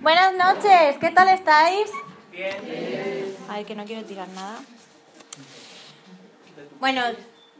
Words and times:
Buenas 0.00 0.34
noches, 0.34 0.98
¿qué 0.98 1.10
tal 1.10 1.28
estáis? 1.28 1.90
Bien. 2.32 3.36
Ay, 3.48 3.64
que 3.64 3.74
no 3.74 3.84
quiero 3.84 4.04
tirar 4.04 4.28
nada. 4.28 4.58
Bueno, 6.80 7.02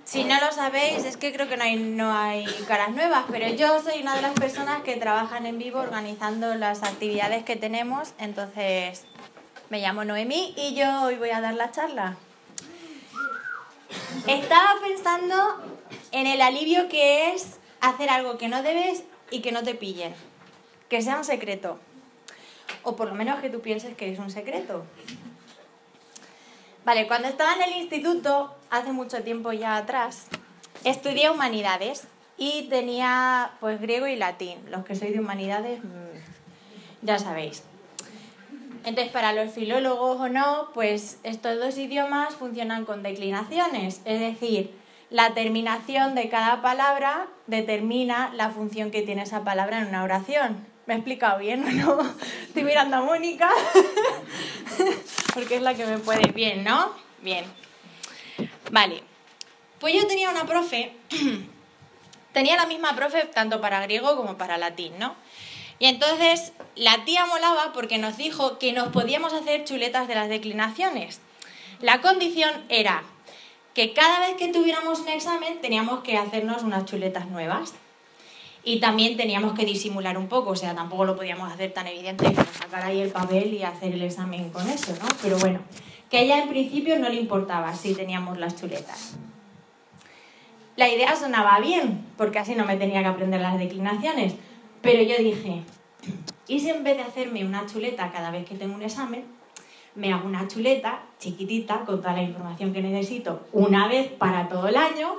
si 0.05 0.25
no 0.25 0.35
lo 0.41 0.51
sabéis, 0.51 1.05
es 1.05 1.17
que 1.17 1.33
creo 1.33 1.49
que 1.49 1.57
no 1.57 1.63
hay, 1.63 1.77
no 1.77 2.13
hay 2.13 2.45
caras 2.67 2.91
nuevas, 2.91 3.25
pero 3.31 3.49
yo 3.49 3.81
soy 3.81 4.03
una 4.03 4.17
de 4.17 4.23
las 4.23 4.33
personas 4.33 4.83
que 4.83 4.97
trabajan 4.97 5.47
en 5.47 5.59
vivo 5.59 5.79
organizando 5.79 6.55
las 6.57 6.83
actividades 6.83 7.45
que 7.45 7.55
tenemos, 7.55 8.15
entonces 8.19 9.05
me 9.71 9.81
llamo 9.81 10.05
Noemí 10.05 10.55
y 10.57 10.75
yo 10.75 11.05
hoy 11.05 11.17
voy 11.17 11.31
a 11.31 11.41
dar 11.41 11.55
la 11.55 11.71
charla. 11.71 12.17
Estaba 14.27 14.81
pensando 14.83 15.63
en 16.11 16.27
el 16.27 16.41
alivio 16.43 16.89
que 16.89 17.33
es 17.33 17.59
hacer 17.81 18.11
algo 18.11 18.39
que 18.39 18.49
no 18.49 18.63
debes 18.63 19.05
y 19.31 19.41
que 19.41 19.53
no 19.53 19.63
te 19.63 19.75
pillen, 19.75 20.15
que 20.93 21.01
sea 21.01 21.17
un 21.17 21.25
secreto, 21.25 21.79
o 22.83 22.97
por 22.97 23.09
lo 23.09 23.15
menos 23.15 23.41
que 23.41 23.49
tú 23.49 23.63
pienses 23.63 23.97
que 23.97 24.13
es 24.13 24.19
un 24.19 24.31
secreto. 24.31 24.85
Vale, 26.85 27.07
cuando 27.07 27.29
estaba 27.29 27.55
en 27.55 27.63
el 27.63 27.81
instituto, 27.81 28.55
hace 28.69 28.93
mucho 28.93 29.23
tiempo 29.23 29.55
ya 29.55 29.79
atrás, 29.79 30.27
estudié 30.85 31.31
humanidades 31.31 32.07
y 32.37 32.65
tenía 32.69 33.53
pues 33.59 33.81
griego 33.81 34.07
y 34.07 34.17
latín. 34.17 34.59
Los 34.69 34.85
que 34.85 34.95
sois 34.95 35.15
de 35.15 35.21
humanidades 35.21 35.83
mm, 35.83 37.07
ya 37.07 37.19
sabéis. 37.19 37.63
Entonces, 38.85 39.11
para 39.15 39.33
los 39.33 39.51
filólogos 39.51 40.21
o 40.21 40.29
no, 40.29 40.69
pues 40.75 41.21
estos 41.23 41.59
dos 41.59 41.79
idiomas 41.79 42.35
funcionan 42.35 42.85
con 42.85 43.03
declinaciones, 43.03 44.03
es 44.05 44.21
decir, 44.21 44.75
la 45.09 45.33
terminación 45.33 46.15
de 46.15 46.29
cada 46.29 46.61
palabra 46.61 47.29
determina 47.47 48.31
la 48.35 48.51
función 48.51 48.91
que 48.91 49.01
tiene 49.01 49.23
esa 49.23 49.43
palabra 49.43 49.79
en 49.81 49.87
una 49.87 50.05
oración. 50.05 50.71
¿Me 50.87 50.95
he 50.95 50.97
explicado 50.97 51.39
bien 51.39 51.65
o 51.65 51.71
no? 51.97 52.15
Estoy 52.47 52.65
mirando 52.65 52.97
a 52.97 53.03
Mónica, 53.03 53.51
porque 55.35 55.57
es 55.57 55.63
la 55.63 55.75
que 55.75 55.87
me 55.87 55.99
puede 55.99 56.33
bien, 56.33 56.65
¿no? 56.65 56.93
Bien. 57.21 57.45
Vale. 58.71 59.03
Pues 59.79 59.95
yo 59.95 60.07
tenía 60.07 60.31
una 60.31 60.45
profe, 60.45 60.93
tenía 62.33 62.57
la 62.57 62.67
misma 62.67 62.95
profe 62.95 63.25
tanto 63.25 63.61
para 63.61 63.81
griego 63.83 64.17
como 64.17 64.37
para 64.37 64.59
latín, 64.59 64.93
¿no? 64.99 65.15
Y 65.79 65.87
entonces 65.87 66.53
la 66.77 67.05
tía 67.05 67.27
molaba 67.27 67.73
porque 67.73 67.99
nos 67.99 68.17
dijo 68.17 68.59
que 68.59 68.73
nos 68.73 68.89
podíamos 68.89 69.33
hacer 69.33 69.65
chuletas 69.65 70.07
de 70.07 70.15
las 70.15 70.29
declinaciones. 70.29 71.21
La 71.81 72.01
condición 72.01 72.53
era 72.69 73.03
que 73.75 73.93
cada 73.93 74.21
vez 74.21 74.37
que 74.37 74.49
tuviéramos 74.49 75.01
un 75.01 75.09
examen 75.09 75.61
teníamos 75.61 76.05
que 76.05 76.17
hacernos 76.17 76.63
unas 76.63 76.85
chuletas 76.85 77.27
nuevas. 77.27 77.75
Y 78.65 78.79
también 78.79 79.17
teníamos 79.17 79.55
que 79.55 79.65
disimular 79.65 80.17
un 80.17 80.29
poco, 80.29 80.51
o 80.51 80.57
sea, 80.57 80.75
tampoco 80.75 81.05
lo 81.05 81.17
podíamos 81.17 81.53
hacer 81.53 81.73
tan 81.73 81.87
evidente 81.89 82.33
sacar 82.53 82.85
ahí 82.85 83.01
el 83.01 83.11
papel 83.11 83.53
y 83.55 83.63
hacer 83.65 83.93
el 83.93 84.03
examen 84.03 84.51
con 84.51 84.69
eso, 84.69 84.93
¿no? 84.93 85.09
Pero 85.21 85.37
bueno, 85.39 85.61
que 86.09 86.19
a 86.19 86.21
ella 86.21 86.43
en 86.43 86.49
principio 86.49 86.99
no 86.99 87.09
le 87.09 87.17
importaba 87.17 87.75
si 87.75 87.95
teníamos 87.95 88.39
las 88.39 88.61
chuletas. 88.61 89.17
La 90.77 90.89
idea 90.89 91.17
sonaba 91.17 91.59
bien, 91.61 92.07
porque 92.17 92.39
así 92.39 92.55
no 92.55 92.65
me 92.65 92.77
tenía 92.77 93.03
que 93.03 93.09
aprender 93.09 93.41
las 93.41 93.59
declinaciones, 93.59 94.35
pero 94.81 95.03
yo 95.03 95.17
dije, 95.19 95.63
¿y 96.47 96.61
si 96.61 96.71
en 96.71 96.85
vez 96.85 96.97
de 96.97 97.03
hacerme 97.03 97.45
una 97.45 97.67
chuleta 97.67 98.11
cada 98.13 98.31
vez 98.31 98.49
que 98.49 98.55
tengo 98.55 98.75
un 98.75 98.83
examen, 98.83 99.25
me 99.95 100.13
hago 100.13 100.27
una 100.27 100.49
chuleta 100.49 101.03
chiquitita 101.19 101.81
con 101.85 102.01
toda 102.01 102.15
la 102.15 102.23
información 102.23 102.73
que 102.73 102.81
necesito 102.81 103.47
una 103.53 103.89
vez 103.89 104.11
para 104.13 104.49
todo 104.49 104.69
el 104.69 104.77
año 104.77 105.17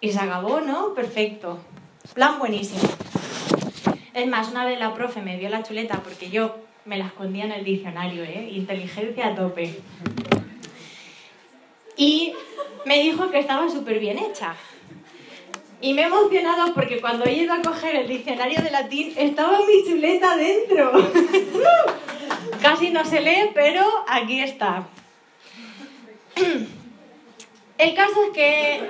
y 0.00 0.10
se 0.10 0.20
acabó, 0.20 0.60
¿no? 0.60 0.94
Perfecto. 0.94 1.58
Plan 2.12 2.38
buenísimo. 2.38 2.82
Es 4.12 4.26
más, 4.28 4.48
una 4.50 4.64
vez 4.64 4.78
la 4.78 4.94
profe 4.94 5.22
me 5.22 5.38
dio 5.38 5.48
la 5.48 5.62
chuleta 5.62 6.00
porque 6.02 6.30
yo 6.30 6.56
me 6.84 6.98
la 6.98 7.06
escondía 7.06 7.44
en 7.44 7.52
el 7.52 7.64
diccionario, 7.64 8.22
¿eh? 8.22 8.50
Inteligencia 8.52 9.28
a 9.28 9.34
tope. 9.34 9.80
Y 11.96 12.34
me 12.84 13.00
dijo 13.00 13.30
que 13.30 13.38
estaba 13.38 13.68
súper 13.68 13.98
bien 13.98 14.18
hecha. 14.18 14.54
Y 15.80 15.94
me 15.94 16.02
he 16.02 16.06
emocionado 16.06 16.72
porque 16.74 17.00
cuando 17.00 17.24
he 17.24 17.32
ido 17.32 17.52
a 17.52 17.62
coger 17.62 17.96
el 17.96 18.08
diccionario 18.08 18.62
de 18.62 18.70
latín 18.70 19.12
estaba 19.16 19.58
mi 19.58 19.84
chuleta 19.84 20.36
dentro. 20.36 20.92
Casi 22.62 22.90
no 22.90 23.04
se 23.04 23.20
lee, 23.20 23.50
pero 23.54 23.82
aquí 24.08 24.40
está. 24.40 24.86
El 27.76 27.94
caso 27.94 28.22
es 28.28 28.30
que 28.32 28.88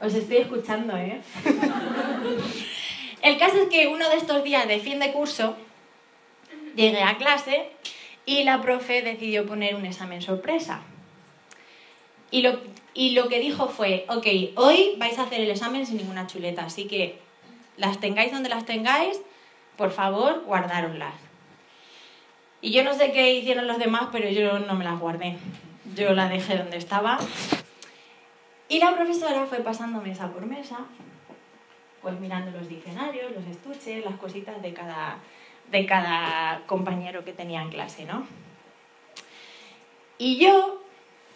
os 0.00 0.14
estoy 0.14 0.38
escuchando, 0.38 0.96
¿eh? 0.96 1.20
El 3.22 3.38
caso 3.38 3.62
es 3.62 3.68
que 3.68 3.88
uno 3.88 4.08
de 4.08 4.16
estos 4.16 4.42
días 4.42 4.66
de 4.66 4.80
fin 4.80 4.98
de 4.98 5.12
curso 5.12 5.56
llegué 6.74 7.02
a 7.02 7.18
clase 7.18 7.68
y 8.24 8.44
la 8.44 8.62
profe 8.62 9.02
decidió 9.02 9.46
poner 9.46 9.74
un 9.74 9.84
examen 9.84 10.22
sorpresa. 10.22 10.80
Y 12.30 12.42
lo, 12.42 12.60
y 12.94 13.10
lo 13.10 13.28
que 13.28 13.40
dijo 13.40 13.68
fue, 13.68 14.06
ok, 14.08 14.26
hoy 14.56 14.94
vais 14.96 15.18
a 15.18 15.24
hacer 15.24 15.40
el 15.40 15.50
examen 15.50 15.84
sin 15.84 15.98
ninguna 15.98 16.26
chuleta, 16.26 16.64
así 16.64 16.86
que 16.86 17.18
las 17.76 18.00
tengáis 18.00 18.32
donde 18.32 18.48
las 18.48 18.64
tengáis, 18.64 19.20
por 19.76 19.90
favor, 19.90 20.44
guardároslas. 20.46 21.14
Y 22.62 22.72
yo 22.72 22.84
no 22.84 22.94
sé 22.94 23.12
qué 23.12 23.34
hicieron 23.34 23.66
los 23.66 23.78
demás, 23.78 24.08
pero 24.12 24.30
yo 24.30 24.58
no 24.60 24.74
me 24.74 24.84
las 24.84 24.98
guardé. 24.98 25.36
Yo 25.94 26.12
las 26.12 26.30
dejé 26.30 26.56
donde 26.56 26.76
estaba 26.76 27.18
y 28.70 28.78
la 28.78 28.94
profesora 28.94 29.44
fue 29.46 29.58
pasando 29.58 30.00
mesa 30.00 30.28
por 30.28 30.46
mesa, 30.46 30.78
pues 32.00 32.18
mirando 32.20 32.52
los 32.52 32.68
diccionarios, 32.68 33.32
los 33.32 33.44
estuches, 33.44 34.04
las 34.04 34.14
cositas 34.14 34.62
de 34.62 34.72
cada, 34.72 35.18
de 35.72 35.84
cada 35.86 36.62
compañero 36.66 37.24
que 37.24 37.32
tenía 37.32 37.62
en 37.62 37.70
clase, 37.70 38.04
¿no? 38.04 38.24
Y 40.18 40.38
yo, 40.38 40.80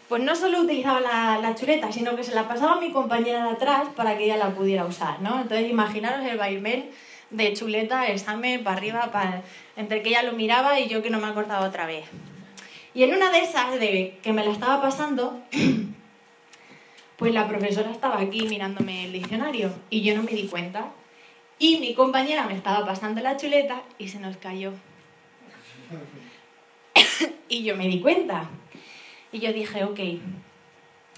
pues 0.09 0.23
no 0.23 0.37
solo 0.37 0.61
utilizaba 0.61 1.01
la, 1.01 1.41
la, 1.43 1.57
chuleta, 1.57 1.91
sino 1.91 2.15
que 2.15 2.23
se 2.23 2.37
la 2.37 2.47
pasaba 2.47 2.75
a 2.75 2.81
mi 2.81 2.93
compañera 2.93 3.47
de 3.47 3.51
atrás 3.51 3.89
para 3.97 4.17
que 4.17 4.27
ella 4.27 4.37
la 4.37 4.51
pudiera 4.51 4.85
usar, 4.85 5.21
¿no? 5.21 5.41
Entonces 5.41 5.69
imaginaros 5.69 6.25
el 6.25 6.39
vaivén 6.39 6.93
de 7.31 7.53
chuleta, 7.53 8.07
examen, 8.07 8.63
para 8.63 8.77
arriba, 8.77 9.11
para... 9.11 9.43
entre 9.77 10.03
que 10.03 10.11
ella 10.11 10.23
lo 10.23 10.35
miraba 10.35 10.79
y 10.79 10.87
yo 10.87 11.03
que 11.03 11.11
no 11.11 11.19
me 11.19 11.27
acordaba 11.27 11.67
otra 11.67 11.85
vez. 11.85 12.05
Y 12.95 13.03
en 13.03 13.13
una 13.13 13.33
de 13.33 13.39
esas, 13.41 13.73
de 13.81 14.21
que 14.23 14.33
me 14.33 14.45
la 14.45 14.53
estaba 14.53 14.81
pasando, 14.81 15.43
pues 17.17 17.33
la 17.33 17.49
profesora 17.49 17.91
estaba 17.91 18.21
aquí 18.21 18.43
mirándome 18.49 19.05
el 19.05 19.13
diccionario 19.13 19.73
y 19.91 20.03
yo 20.03 20.17
no 20.17 20.23
me 20.23 20.33
di 20.33 20.49
cuenta. 20.49 20.91
Y 21.59 21.79
mi 21.79 21.95
compañera 21.95 22.47
me 22.47 22.55
estaba 22.55 22.85
pasando 22.85 23.21
la 23.21 23.37
chuleta 23.37 23.83
y 23.99 24.09
se 24.09 24.19
nos 24.19 24.37
cayó. 24.37 24.73
y 27.49 27.63
yo 27.63 27.77
me 27.77 27.87
di 27.87 28.01
cuenta. 28.01 28.51
Y 29.31 29.39
yo 29.39 29.53
dije, 29.53 29.85
ok, 29.85 30.01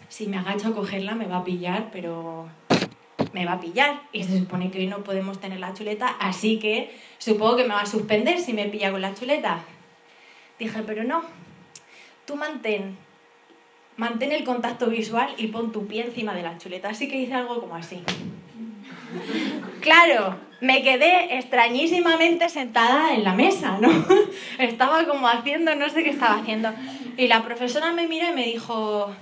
si 0.08 0.26
me 0.26 0.38
agacho 0.38 0.68
a 0.68 0.74
cogerla 0.74 1.14
me 1.14 1.26
va 1.26 1.38
a 1.38 1.44
pillar, 1.44 1.90
pero 1.90 2.48
me 3.32 3.46
va 3.46 3.52
a 3.52 3.60
pillar. 3.60 4.02
Y 4.12 4.24
se 4.24 4.38
supone 4.38 4.70
que 4.70 4.78
hoy 4.78 4.86
no 4.86 5.02
podemos 5.02 5.40
tener 5.40 5.60
la 5.60 5.72
chuleta, 5.72 6.08
así 6.20 6.58
que 6.58 6.94
supongo 7.18 7.56
que 7.56 7.64
me 7.64 7.74
va 7.74 7.80
a 7.80 7.86
suspender 7.86 8.38
si 8.40 8.52
me 8.52 8.66
pilla 8.66 8.90
con 8.90 9.00
la 9.00 9.14
chuleta. 9.14 9.64
Dije, 10.58 10.82
pero 10.86 11.04
no, 11.04 11.22
tú 12.26 12.36
mantén 12.36 12.96
mantén 13.96 14.32
el 14.32 14.44
contacto 14.44 14.88
visual 14.88 15.34
y 15.36 15.48
pon 15.48 15.72
tu 15.72 15.86
pie 15.86 16.06
encima 16.06 16.34
de 16.34 16.42
la 16.42 16.58
chuleta. 16.58 16.90
Así 16.90 17.08
que 17.08 17.16
hice 17.16 17.34
algo 17.34 17.60
como 17.60 17.76
así. 17.76 18.02
Claro, 19.80 20.36
me 20.60 20.82
quedé 20.82 21.36
extrañísimamente 21.38 22.48
sentada 22.48 23.14
en 23.14 23.24
la 23.24 23.34
mesa, 23.34 23.78
¿no? 23.80 23.88
Estaba 24.58 25.06
como 25.06 25.28
haciendo, 25.28 25.74
no 25.74 25.88
sé 25.88 26.02
qué 26.02 26.10
estaba 26.10 26.40
haciendo. 26.40 26.72
Y 27.16 27.28
la 27.28 27.42
profesora 27.42 27.92
me 27.92 28.06
miró 28.06 28.28
y 28.30 28.34
me 28.34 28.44
dijo, 28.44 29.14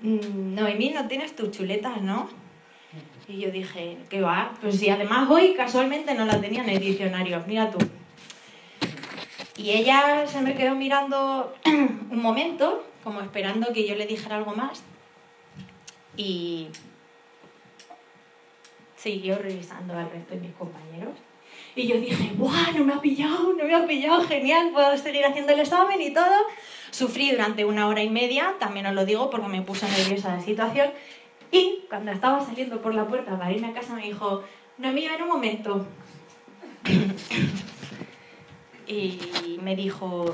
mm, 0.00 0.54
Noemí, 0.54 0.90
no 0.90 1.06
tienes 1.08 1.34
tus 1.34 1.50
chuletas, 1.50 2.00
¿no? 2.02 2.28
Y 3.28 3.40
yo 3.40 3.50
dije, 3.50 3.98
¿qué 4.08 4.22
va? 4.22 4.54
Pues 4.60 4.78
si 4.78 4.88
además 4.88 5.28
hoy 5.30 5.52
casualmente 5.54 6.14
no 6.14 6.24
la 6.24 6.40
tenía 6.40 6.62
en 6.62 6.70
el 6.70 6.80
diccionario, 6.80 7.44
mira 7.46 7.70
tú. 7.70 7.78
Y 9.58 9.72
ella 9.72 10.24
se 10.26 10.40
me 10.40 10.54
quedó 10.54 10.76
mirando 10.76 11.52
un 11.66 12.22
momento, 12.22 12.86
como 13.02 13.20
esperando 13.20 13.72
que 13.72 13.86
yo 13.86 13.96
le 13.96 14.06
dijera 14.06 14.36
algo 14.36 14.54
más. 14.54 14.84
Y 16.16 16.68
siguió 18.94 19.36
revisando 19.36 19.94
al 19.98 20.10
resto 20.10 20.34
de 20.34 20.40
mis 20.40 20.52
compañeros. 20.52 21.14
Y 21.74 21.88
yo 21.88 22.00
dije, 22.00 22.30
¡buah! 22.36 22.72
No 22.76 22.84
me 22.84 22.92
ha 22.92 23.00
pillado, 23.00 23.52
no 23.52 23.64
me 23.64 23.74
ha 23.74 23.84
pillado, 23.84 24.22
genial, 24.22 24.70
puedo 24.72 24.96
seguir 24.96 25.24
haciendo 25.24 25.52
el 25.52 25.60
examen 25.60 26.00
y 26.00 26.12
todo. 26.12 26.36
Sufrí 26.90 27.32
durante 27.32 27.64
una 27.64 27.88
hora 27.88 28.02
y 28.02 28.10
media, 28.10 28.54
también 28.60 28.86
os 28.86 28.94
lo 28.94 29.04
digo 29.04 29.28
porque 29.28 29.48
me 29.48 29.62
puso 29.62 29.88
nerviosa 29.88 30.36
la 30.36 30.40
situación. 30.40 30.90
Y 31.50 31.84
cuando 31.88 32.12
estaba 32.12 32.44
saliendo 32.44 32.80
por 32.80 32.94
la 32.94 33.06
puerta 33.08 33.36
para 33.36 33.50
irme 33.50 33.68
a 33.68 33.72
casa 33.72 33.94
me 33.94 34.02
dijo, 34.02 34.44
no, 34.76 34.92
mira, 34.92 35.16
en 35.16 35.22
un 35.22 35.28
momento 35.28 35.84
y 38.88 39.58
me 39.62 39.76
dijo, 39.76 40.32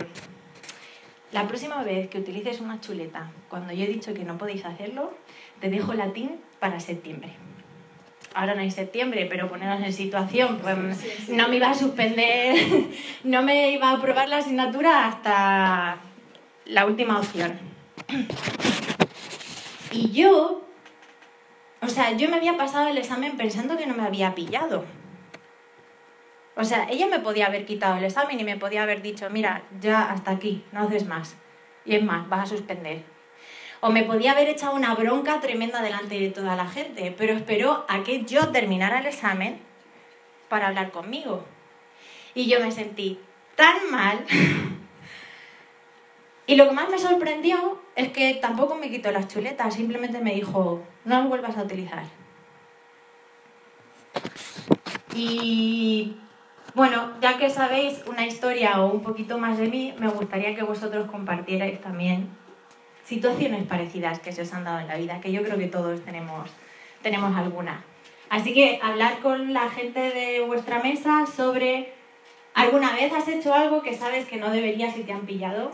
la 1.34 1.48
próxima 1.48 1.82
vez 1.82 2.08
que 2.08 2.18
utilices 2.18 2.60
una 2.60 2.80
chuleta, 2.80 3.32
cuando 3.48 3.72
yo 3.72 3.82
he 3.82 3.88
dicho 3.88 4.14
que 4.14 4.22
no 4.22 4.38
podéis 4.38 4.64
hacerlo, 4.64 5.12
te 5.60 5.68
dejo 5.68 5.92
latín 5.92 6.36
para 6.60 6.78
septiembre. 6.78 7.30
ahora 8.34 8.54
no 8.54 8.60
hay 8.60 8.70
septiembre, 8.70 9.26
pero 9.28 9.48
ponernos 9.48 9.82
en 9.84 9.92
situación, 9.92 10.60
pues 10.62 10.76
no 11.28 11.48
me 11.48 11.56
iba 11.56 11.70
a 11.70 11.74
suspender, 11.74 12.56
no 13.24 13.42
me 13.42 13.72
iba 13.72 13.90
a 13.90 13.96
aprobar 13.96 14.28
la 14.28 14.38
asignatura 14.38 15.08
hasta 15.08 15.98
la 16.66 16.86
última 16.86 17.18
opción. 17.18 17.58
Y 19.90 20.12
yo, 20.12 20.62
o 21.82 21.88
sea, 21.88 22.12
yo 22.12 22.28
me 22.28 22.36
había 22.36 22.56
pasado 22.56 22.88
el 22.88 22.98
examen 22.98 23.36
pensando 23.36 23.76
que 23.76 23.86
no 23.86 23.94
me 23.94 24.04
había 24.04 24.36
pillado. 24.36 24.84
O 26.56 26.64
sea, 26.64 26.86
ella 26.88 27.08
me 27.08 27.18
podía 27.18 27.46
haber 27.46 27.66
quitado 27.66 27.96
el 27.96 28.04
examen 28.04 28.38
y 28.38 28.44
me 28.44 28.56
podía 28.56 28.84
haber 28.84 29.02
dicho, 29.02 29.28
mira, 29.28 29.62
ya 29.80 30.10
hasta 30.10 30.30
aquí, 30.30 30.64
no 30.70 30.82
haces 30.82 31.06
más. 31.06 31.36
Y 31.84 31.96
es 31.96 32.02
más, 32.02 32.28
vas 32.28 32.42
a 32.42 32.56
suspender. 32.56 33.02
O 33.80 33.90
me 33.90 34.04
podía 34.04 34.32
haber 34.32 34.48
echado 34.48 34.74
una 34.74 34.94
bronca 34.94 35.40
tremenda 35.40 35.82
delante 35.82 36.18
de 36.18 36.30
toda 36.30 36.56
la 36.56 36.66
gente, 36.66 37.14
pero 37.18 37.34
esperó 37.34 37.84
a 37.88 38.02
que 38.04 38.24
yo 38.24 38.48
terminara 38.48 39.00
el 39.00 39.06
examen 39.06 39.60
para 40.48 40.68
hablar 40.68 40.92
conmigo. 40.92 41.44
Y 42.34 42.48
yo 42.48 42.60
me 42.60 42.70
sentí 42.70 43.18
tan 43.56 43.90
mal. 43.90 44.24
y 46.46 46.54
lo 46.54 46.68
que 46.68 46.74
más 46.74 46.88
me 46.88 46.98
sorprendió 46.98 47.82
es 47.96 48.08
que 48.08 48.34
tampoco 48.34 48.76
me 48.76 48.90
quitó 48.90 49.10
las 49.10 49.28
chuletas, 49.28 49.74
simplemente 49.74 50.20
me 50.20 50.34
dijo, 50.34 50.82
no 51.04 51.18
las 51.18 51.28
vuelvas 51.28 51.58
a 51.58 51.64
utilizar. 51.64 52.04
Y 55.14 56.16
bueno, 56.74 57.12
ya 57.20 57.38
que 57.38 57.50
sabéis 57.50 58.02
una 58.06 58.26
historia 58.26 58.80
o 58.80 58.92
un 58.92 59.02
poquito 59.02 59.38
más 59.38 59.58
de 59.58 59.68
mí, 59.68 59.94
me 59.98 60.08
gustaría 60.08 60.56
que 60.56 60.64
vosotros 60.64 61.08
compartierais 61.08 61.80
también 61.80 62.28
situaciones 63.04 63.64
parecidas 63.66 64.18
que 64.18 64.32
se 64.32 64.42
os 64.42 64.52
han 64.52 64.64
dado 64.64 64.80
en 64.80 64.88
la 64.88 64.96
vida, 64.96 65.20
que 65.20 65.30
yo 65.30 65.42
creo 65.42 65.56
que 65.56 65.68
todos 65.68 66.00
tenemos, 66.00 66.50
tenemos 67.02 67.36
alguna. 67.36 67.84
Así 68.28 68.52
que 68.52 68.80
hablar 68.82 69.20
con 69.20 69.52
la 69.52 69.70
gente 69.70 70.00
de 70.00 70.40
vuestra 70.40 70.82
mesa 70.82 71.26
sobre 71.26 71.92
alguna 72.54 72.92
vez 72.92 73.12
has 73.12 73.28
hecho 73.28 73.54
algo 73.54 73.82
que 73.82 73.94
sabes 73.94 74.26
que 74.26 74.38
no 74.38 74.50
deberías 74.50 74.96
y 74.96 75.04
te 75.04 75.12
han 75.12 75.26
pillado. 75.26 75.70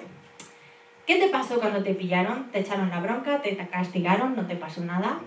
¿Qué 1.06 1.16
te 1.16 1.28
pasó 1.28 1.60
cuando 1.60 1.82
te 1.82 1.94
pillaron? 1.94 2.50
¿Te 2.52 2.60
echaron 2.60 2.90
la 2.90 3.00
bronca? 3.00 3.40
¿Te 3.40 3.56
castigaron? 3.56 4.36
¿No 4.36 4.46
te 4.46 4.56
pasó 4.56 4.82
nada? 4.82 5.20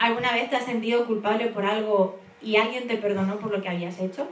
¿Alguna 0.00 0.32
vez 0.32 0.50
te 0.50 0.56
has 0.56 0.64
sentido 0.64 1.06
culpable 1.06 1.46
por 1.46 1.64
algo 1.64 2.18
y 2.42 2.56
alguien 2.56 2.88
te 2.88 2.96
perdonó 2.96 3.36
por 3.38 3.52
lo 3.52 3.62
que 3.62 3.68
habías 3.68 4.00
hecho? 4.00 4.28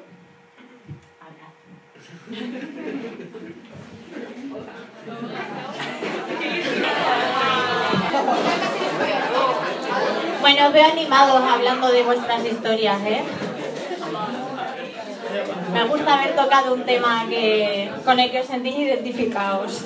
Bueno, 10.41 10.67
os 10.67 10.73
veo 10.73 10.85
animados 10.85 11.43
hablando 11.43 11.91
de 11.91 12.03
vuestras 12.03 12.45
historias, 12.45 13.01
¿eh? 13.07 13.23
Me 15.73 15.85
gusta 15.85 16.19
haber 16.19 16.37
tocado 16.37 16.75
un 16.75 16.85
tema 16.85 17.25
que, 17.29 17.91
con 18.05 18.21
el 18.21 18.31
que 18.31 18.41
os 18.41 18.47
sentís 18.47 18.77
identificados. 18.77 19.85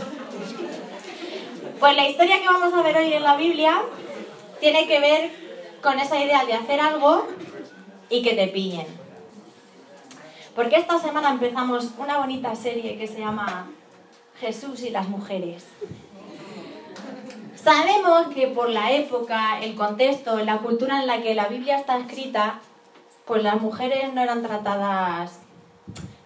Pues 1.79 1.97
la 1.97 2.09
historia 2.09 2.41
que 2.41 2.47
vamos 2.47 2.75
a 2.75 2.83
ver 2.83 2.97
hoy 2.97 3.12
en 3.12 3.23
la 3.23 3.37
Biblia 3.37 3.83
tiene 4.59 4.89
que 4.89 4.99
ver 4.99 5.31
con 5.81 5.99
esa 6.00 6.19
idea 6.19 6.44
de 6.44 6.55
hacer 6.55 6.81
algo 6.81 7.29
y 8.09 8.23
que 8.23 8.35
te 8.35 8.49
pillen. 8.49 9.01
Porque 10.54 10.76
esta 10.76 10.99
semana 10.99 11.31
empezamos 11.31 11.93
una 11.96 12.19
bonita 12.19 12.54
serie 12.54 12.99
que 12.99 13.06
se 13.06 13.20
llama 13.20 13.69
Jesús 14.38 14.82
y 14.82 14.90
las 14.90 15.08
mujeres. 15.08 15.66
Sabemos 17.54 18.26
que 18.34 18.49
por 18.49 18.69
la 18.69 18.93
época, 18.93 19.60
el 19.60 19.75
contexto, 19.75 20.37
la 20.40 20.58
cultura 20.58 21.00
en 21.00 21.06
la 21.06 21.22
que 21.22 21.34
la 21.34 21.46
Biblia 21.46 21.76
está 21.76 21.96
escrita, 21.96 22.60
pues 23.25 23.43
las 23.43 23.62
mujeres 23.62 24.12
no 24.12 24.20
eran 24.20 24.43
tratadas 24.43 25.38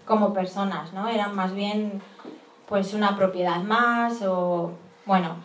como 0.06 0.32
personas, 0.32 0.93
¿no? 0.93 1.08
Eran 1.08 1.37
más 1.37 1.55
bien 1.55 2.02
pues 2.69 2.94
una 2.94 3.17
propiedad 3.17 3.61
más 3.61 4.22
o 4.22 4.72
bueno. 5.05 5.37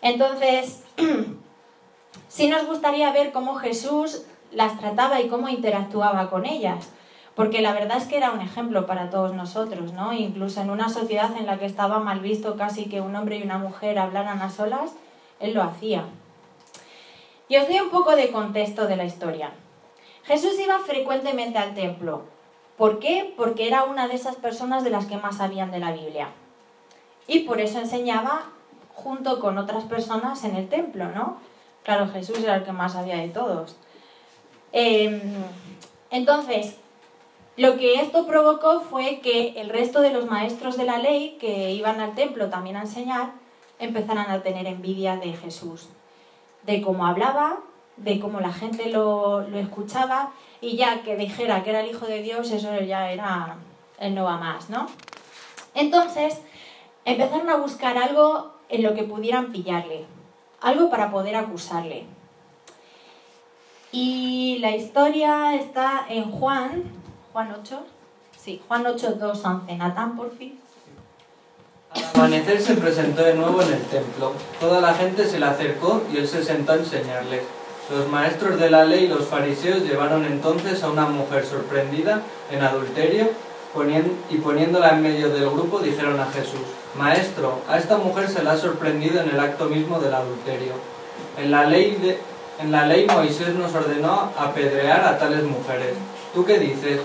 Entonces, 0.00 0.84
sí 2.28 2.48
nos 2.48 2.66
gustaría 2.66 3.10
ver 3.10 3.32
cómo 3.32 3.56
Jesús 3.56 4.22
las 4.52 4.78
trataba 4.78 5.20
y 5.20 5.28
cómo 5.28 5.48
interactuaba 5.48 6.30
con 6.30 6.46
ellas 6.46 6.90
porque 7.36 7.60
la 7.60 7.74
verdad 7.74 7.98
es 7.98 8.04
que 8.04 8.16
era 8.16 8.32
un 8.32 8.40
ejemplo 8.40 8.86
para 8.86 9.10
todos 9.10 9.34
nosotros, 9.34 9.92
¿no? 9.92 10.14
Incluso 10.14 10.62
en 10.62 10.70
una 10.70 10.88
sociedad 10.88 11.36
en 11.36 11.44
la 11.44 11.58
que 11.58 11.66
estaba 11.66 11.98
mal 11.98 12.20
visto 12.20 12.56
casi 12.56 12.86
que 12.86 13.02
un 13.02 13.14
hombre 13.14 13.36
y 13.36 13.42
una 13.42 13.58
mujer 13.58 13.98
hablaran 13.98 14.40
a 14.40 14.50
solas, 14.50 14.92
él 15.38 15.52
lo 15.52 15.62
hacía. 15.62 16.04
Y 17.48 17.58
os 17.58 17.68
doy 17.68 17.78
un 17.78 17.90
poco 17.90 18.16
de 18.16 18.32
contexto 18.32 18.86
de 18.86 18.96
la 18.96 19.04
historia. 19.04 19.50
Jesús 20.24 20.58
iba 20.58 20.78
frecuentemente 20.78 21.58
al 21.58 21.74
templo. 21.74 22.22
¿Por 22.78 23.00
qué? 23.00 23.34
Porque 23.36 23.68
era 23.68 23.84
una 23.84 24.08
de 24.08 24.14
esas 24.14 24.36
personas 24.36 24.82
de 24.82 24.90
las 24.90 25.04
que 25.04 25.18
más 25.18 25.36
sabían 25.36 25.70
de 25.70 25.78
la 25.78 25.92
Biblia. 25.92 26.30
Y 27.26 27.40
por 27.40 27.60
eso 27.60 27.78
enseñaba 27.78 28.46
junto 28.94 29.40
con 29.40 29.58
otras 29.58 29.84
personas 29.84 30.42
en 30.44 30.56
el 30.56 30.70
templo, 30.70 31.08
¿no? 31.10 31.36
Claro, 31.82 32.08
Jesús 32.08 32.38
era 32.38 32.56
el 32.56 32.64
que 32.64 32.72
más 32.72 32.94
sabía 32.94 33.18
de 33.18 33.28
todos. 33.28 33.76
Em, 34.72 35.20
entonces, 36.10 36.76
lo 37.56 37.78
que 37.78 38.00
esto 38.00 38.26
provocó 38.26 38.80
fue 38.80 39.20
que 39.20 39.54
el 39.56 39.70
resto 39.70 40.00
de 40.00 40.12
los 40.12 40.26
maestros 40.26 40.76
de 40.76 40.84
la 40.84 40.98
ley 40.98 41.38
que 41.40 41.72
iban 41.72 42.00
al 42.00 42.14
templo 42.14 42.50
también 42.50 42.76
a 42.76 42.82
enseñar 42.82 43.32
empezaran 43.78 44.30
a 44.30 44.42
tener 44.42 44.66
envidia 44.66 45.16
de 45.16 45.32
Jesús, 45.32 45.88
de 46.64 46.82
cómo 46.82 47.06
hablaba, 47.06 47.60
de 47.96 48.20
cómo 48.20 48.40
la 48.40 48.52
gente 48.52 48.90
lo, 48.90 49.42
escuchaba 49.56 50.32
y 50.60 50.76
ya 50.76 51.02
que 51.02 51.16
dijera 51.16 51.64
que 51.64 51.70
era 51.70 51.80
el 51.80 51.90
Hijo 51.90 52.06
de 52.06 52.22
Dios, 52.22 52.50
eso 52.50 52.78
ya 52.80 53.10
era 53.10 53.56
el 53.98 54.14
no 54.14 54.24
va 54.24 54.36
más, 54.36 54.68
¿no? 54.68 54.86
Entonces 55.74 56.40
empezaron 57.04 57.48
a 57.48 57.56
buscar 57.56 57.96
algo 57.96 58.52
en 58.68 58.82
lo 58.82 58.94
que 58.94 59.04
pudieran 59.04 59.52
pillarle, 59.52 60.04
algo 60.60 60.90
para 60.90 61.10
poder 61.10 61.36
acusarle. 61.36 62.04
Y 63.92 64.58
la 64.60 64.76
historia 64.76 65.54
está 65.54 66.04
en 66.08 66.30
Juan, 66.30 66.84
Juan 67.36 67.54
8. 67.60 67.78
Sí, 68.42 68.62
Juan 68.66 68.86
8, 68.86 69.16
2, 69.20 69.44
11. 69.44 69.76
Natán, 69.76 70.16
por 70.16 70.34
fin. 70.34 70.58
Al 71.94 72.04
amanecer 72.14 72.62
se 72.62 72.76
presentó 72.76 73.22
de 73.22 73.34
nuevo 73.34 73.60
en 73.60 73.74
el 73.74 73.82
templo. 73.82 74.32
Toda 74.58 74.80
la 74.80 74.94
gente 74.94 75.26
se 75.26 75.38
le 75.38 75.44
acercó 75.44 76.00
y 76.10 76.16
él 76.16 76.26
se 76.26 76.42
sentó 76.42 76.72
a 76.72 76.76
enseñarles. 76.76 77.42
Los 77.94 78.08
maestros 78.08 78.58
de 78.58 78.70
la 78.70 78.86
ley 78.86 79.04
y 79.04 79.08
los 79.08 79.26
fariseos 79.26 79.82
llevaron 79.82 80.24
entonces 80.24 80.82
a 80.82 80.88
una 80.88 81.04
mujer 81.04 81.44
sorprendida 81.44 82.22
en 82.50 82.62
adulterio 82.62 83.28
y 84.30 84.36
poniéndola 84.38 84.94
en 84.94 85.02
medio 85.02 85.28
del 85.28 85.50
grupo 85.50 85.80
dijeron 85.80 86.18
a 86.18 86.32
Jesús, 86.32 86.64
Maestro, 86.96 87.60
a 87.68 87.76
esta 87.76 87.98
mujer 87.98 88.30
se 88.30 88.42
la 88.42 88.52
ha 88.52 88.56
sorprendido 88.56 89.20
en 89.20 89.28
el 89.28 89.38
acto 89.38 89.66
mismo 89.66 89.98
del 89.98 90.14
adulterio. 90.14 90.72
En 91.36 91.50
la 91.50 91.66
ley, 91.66 91.96
de, 91.96 92.18
en 92.60 92.72
la 92.72 92.86
ley 92.86 93.06
Moisés 93.06 93.54
nos 93.54 93.74
ordenó 93.74 94.32
apedrear 94.38 95.04
a 95.04 95.18
tales 95.18 95.44
mujeres. 95.44 95.92
¿Tú 96.32 96.46
qué 96.46 96.58
dices? 96.58 97.00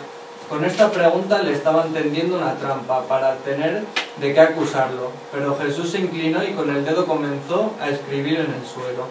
Con 0.51 0.65
esta 0.65 0.91
pregunta 0.91 1.41
le 1.41 1.53
estaban 1.53 1.93
tendiendo 1.93 2.35
una 2.35 2.55
trampa 2.55 3.03
para 3.07 3.37
tener 3.37 3.85
de 4.17 4.33
qué 4.33 4.41
acusarlo, 4.41 5.11
pero 5.31 5.57
Jesús 5.57 5.91
se 5.91 6.01
inclinó 6.01 6.43
y 6.43 6.51
con 6.51 6.69
el 6.69 6.83
dedo 6.83 7.05
comenzó 7.05 7.71
a 7.79 7.87
escribir 7.87 8.41
en 8.41 8.53
el 8.53 8.67
suelo. 8.67 9.05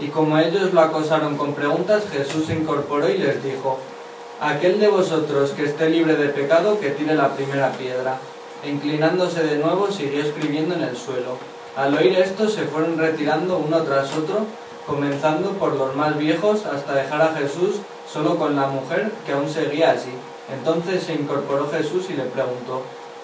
Y 0.00 0.06
como 0.06 0.38
ellos 0.38 0.72
lo 0.72 0.80
acosaron 0.80 1.36
con 1.36 1.52
preguntas, 1.52 2.04
Jesús 2.10 2.46
se 2.46 2.54
incorporó 2.54 3.06
y 3.10 3.18
les 3.18 3.44
dijo, 3.44 3.80
Aquel 4.40 4.80
de 4.80 4.88
vosotros 4.88 5.50
que 5.50 5.64
esté 5.64 5.90
libre 5.90 6.16
de 6.16 6.30
pecado, 6.30 6.80
que 6.80 6.88
tire 6.88 7.16
la 7.16 7.34
primera 7.34 7.70
piedra. 7.72 8.16
E 8.64 8.70
inclinándose 8.70 9.42
de 9.42 9.58
nuevo, 9.58 9.92
siguió 9.92 10.22
escribiendo 10.22 10.74
en 10.74 10.84
el 10.84 10.96
suelo. 10.96 11.36
Al 11.76 11.92
oír 11.98 12.18
esto, 12.18 12.48
se 12.48 12.62
fueron 12.62 12.96
retirando 12.96 13.58
uno 13.58 13.82
tras 13.82 14.16
otro, 14.16 14.46
comenzando 14.86 15.50
por 15.50 15.74
los 15.74 15.94
más 15.94 16.16
viejos 16.16 16.64
hasta 16.64 16.94
dejar 16.94 17.20
a 17.20 17.34
Jesús 17.34 17.82
solo 18.10 18.38
con 18.38 18.56
la 18.56 18.68
mujer 18.68 19.12
que 19.26 19.32
aún 19.32 19.50
seguía 19.50 19.90
así. 19.90 20.12
Entonces 20.50 21.02
se 21.02 21.14
incorporó 21.14 21.70
Jesús 21.70 22.10
y 22.10 22.14
le 22.14 22.24
preguntó, 22.24 22.82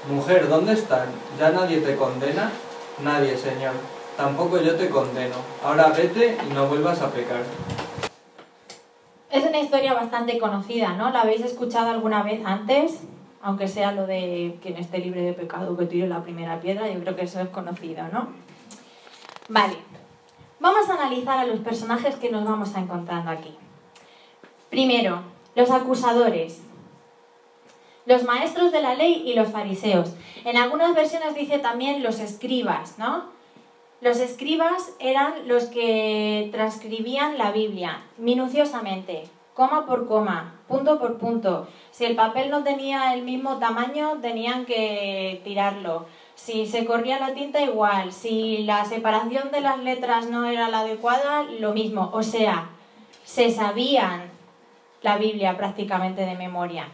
Mujer, 0.09 0.49
¿dónde 0.49 0.73
están? 0.73 1.09
¿Ya 1.39 1.51
nadie 1.51 1.81
te 1.81 1.97
condena? 1.97 2.51
Nadie, 3.03 3.37
Señor. 3.37 3.73
Tampoco 4.17 4.61
yo 4.61 4.75
te 4.77 4.89
condeno. 4.89 5.37
Ahora 5.63 5.89
vete 5.89 6.37
y 6.49 6.53
no 6.53 6.67
vuelvas 6.67 7.01
a 7.03 7.11
pecar. 7.11 7.43
Es 9.31 9.45
una 9.45 9.61
historia 9.61 9.93
bastante 9.95 10.39
conocida, 10.39 10.95
¿no? 10.95 11.11
¿La 11.11 11.23
habéis 11.23 11.43
escuchado 11.43 11.91
alguna 11.91 12.23
vez 12.23 12.41
antes? 12.45 13.01
Aunque 13.43 13.69
sea 13.69 13.93
lo 13.93 14.07
de 14.07 14.59
quien 14.63 14.77
esté 14.77 14.99
libre 14.99 15.23
de 15.23 15.33
pecado 15.33 15.77
que 15.77 15.87
tire 15.87 16.09
la 16.09 16.23
primera 16.23 16.61
piedra, 16.61 16.89
yo 16.89 16.99
creo 17.01 17.15
que 17.15 17.23
eso 17.23 17.41
es 17.41 17.49
conocido, 17.49 18.05
¿no? 18.13 18.29
Vale. 19.49 19.77
Vamos 20.61 20.89
a 20.89 20.95
analizar 20.95 21.39
a 21.39 21.45
los 21.45 21.61
personajes 21.61 22.17
que 22.17 22.31
nos 22.31 22.45
vamos 22.45 22.75
encontrando 22.75 23.31
aquí. 23.31 23.57
Primero, 24.71 25.21
los 25.55 25.71
acusadores 25.71 26.63
los 28.09 28.25
maestros 28.25 28.73
de 28.73 28.81
la 28.81 28.95
ley 28.95 29.23
y 29.27 29.35
los 29.35 29.49
fariseos. 29.49 30.15
En 30.47 30.57
algunas 30.57 30.95
versiones 30.95 31.35
dice 31.35 31.59
también 31.59 32.03
los 32.03 32.21
escribas, 32.21 32.99
¿no? 32.99 33.25
Los 34.01 34.19
escribas 34.19 34.95
eran 34.99 35.47
los 35.47 35.65
que 35.67 36.49
transcribían 36.51 37.37
la 37.37 37.53
Biblia 37.53 38.01
minuciosamente, 38.17 39.25
coma 39.53 39.85
por 39.85 40.09
coma, 40.09 40.55
punto 40.69 40.99
por 40.99 41.19
punto. 41.19 41.69
Si 41.91 42.07
el 42.07 42.17
papel 42.17 42.51
no 42.51 42.65
tenía 42.65 43.13
el 43.13 43.23
mismo 43.23 43.59
tamaño, 43.59 44.19
tenían 44.23 44.65
que 44.65 45.43
tirarlo. 45.45 46.07
Si 46.35 46.67
se 46.67 46.87
corría 46.87 47.19
la 47.19 47.35
tinta, 47.35 47.61
igual. 47.61 48.13
Si 48.13 48.59
la 48.59 48.87
separación 48.87 49.51
de 49.51 49.61
las 49.61 49.81
letras 49.81 50.31
no 50.31 50.47
era 50.47 50.71
la 50.71 50.81
adecuada, 50.81 51.43
lo 51.43 51.75
mismo. 51.75 52.11
O 52.15 52.23
sea, 52.23 52.71
se 53.25 53.51
sabían 53.51 54.31
la 55.03 55.19
Biblia 55.19 55.59
prácticamente 55.59 56.25
de 56.25 56.37
memoria. 56.37 56.89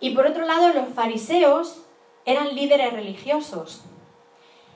Y 0.00 0.10
por 0.10 0.26
otro 0.26 0.44
lado, 0.44 0.72
los 0.72 0.88
fariseos 0.94 1.82
eran 2.24 2.54
líderes 2.54 2.92
religiosos. 2.92 3.82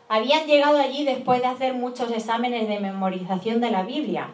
Habían 0.08 0.46
llegado 0.46 0.78
allí 0.78 1.04
después 1.04 1.40
de 1.40 1.48
hacer 1.48 1.74
muchos 1.74 2.10
exámenes 2.10 2.68
de 2.68 2.80
memorización 2.80 3.60
de 3.60 3.70
la 3.70 3.82
Biblia. 3.82 4.28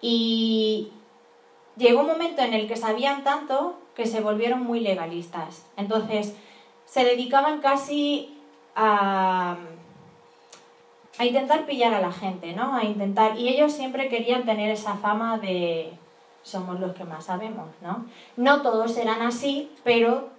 Y 0.00 0.92
llegó 1.76 2.00
un 2.00 2.06
momento 2.06 2.42
en 2.42 2.54
el 2.54 2.68
que 2.68 2.76
sabían 2.76 3.24
tanto 3.24 3.78
que 3.94 4.06
se 4.06 4.20
volvieron 4.20 4.62
muy 4.62 4.80
legalistas. 4.80 5.66
Entonces, 5.76 6.36
se 6.86 7.04
dedicaban 7.04 7.60
casi 7.60 8.36
a, 8.76 9.56
a 11.18 11.24
intentar 11.24 11.66
pillar 11.66 11.92
a 11.94 12.00
la 12.00 12.12
gente, 12.12 12.52
¿no? 12.52 12.74
A 12.74 12.84
intentar. 12.84 13.38
Y 13.38 13.48
ellos 13.48 13.72
siempre 13.72 14.08
querían 14.08 14.44
tener 14.44 14.70
esa 14.70 14.94
fama 14.96 15.38
de 15.38 15.92
somos 16.42 16.80
los 16.80 16.94
que 16.94 17.04
más 17.04 17.26
sabemos, 17.26 17.68
¿no? 17.80 18.06
No 18.36 18.62
todos 18.62 18.96
eran 18.96 19.22
así, 19.22 19.70
pero 19.84 20.30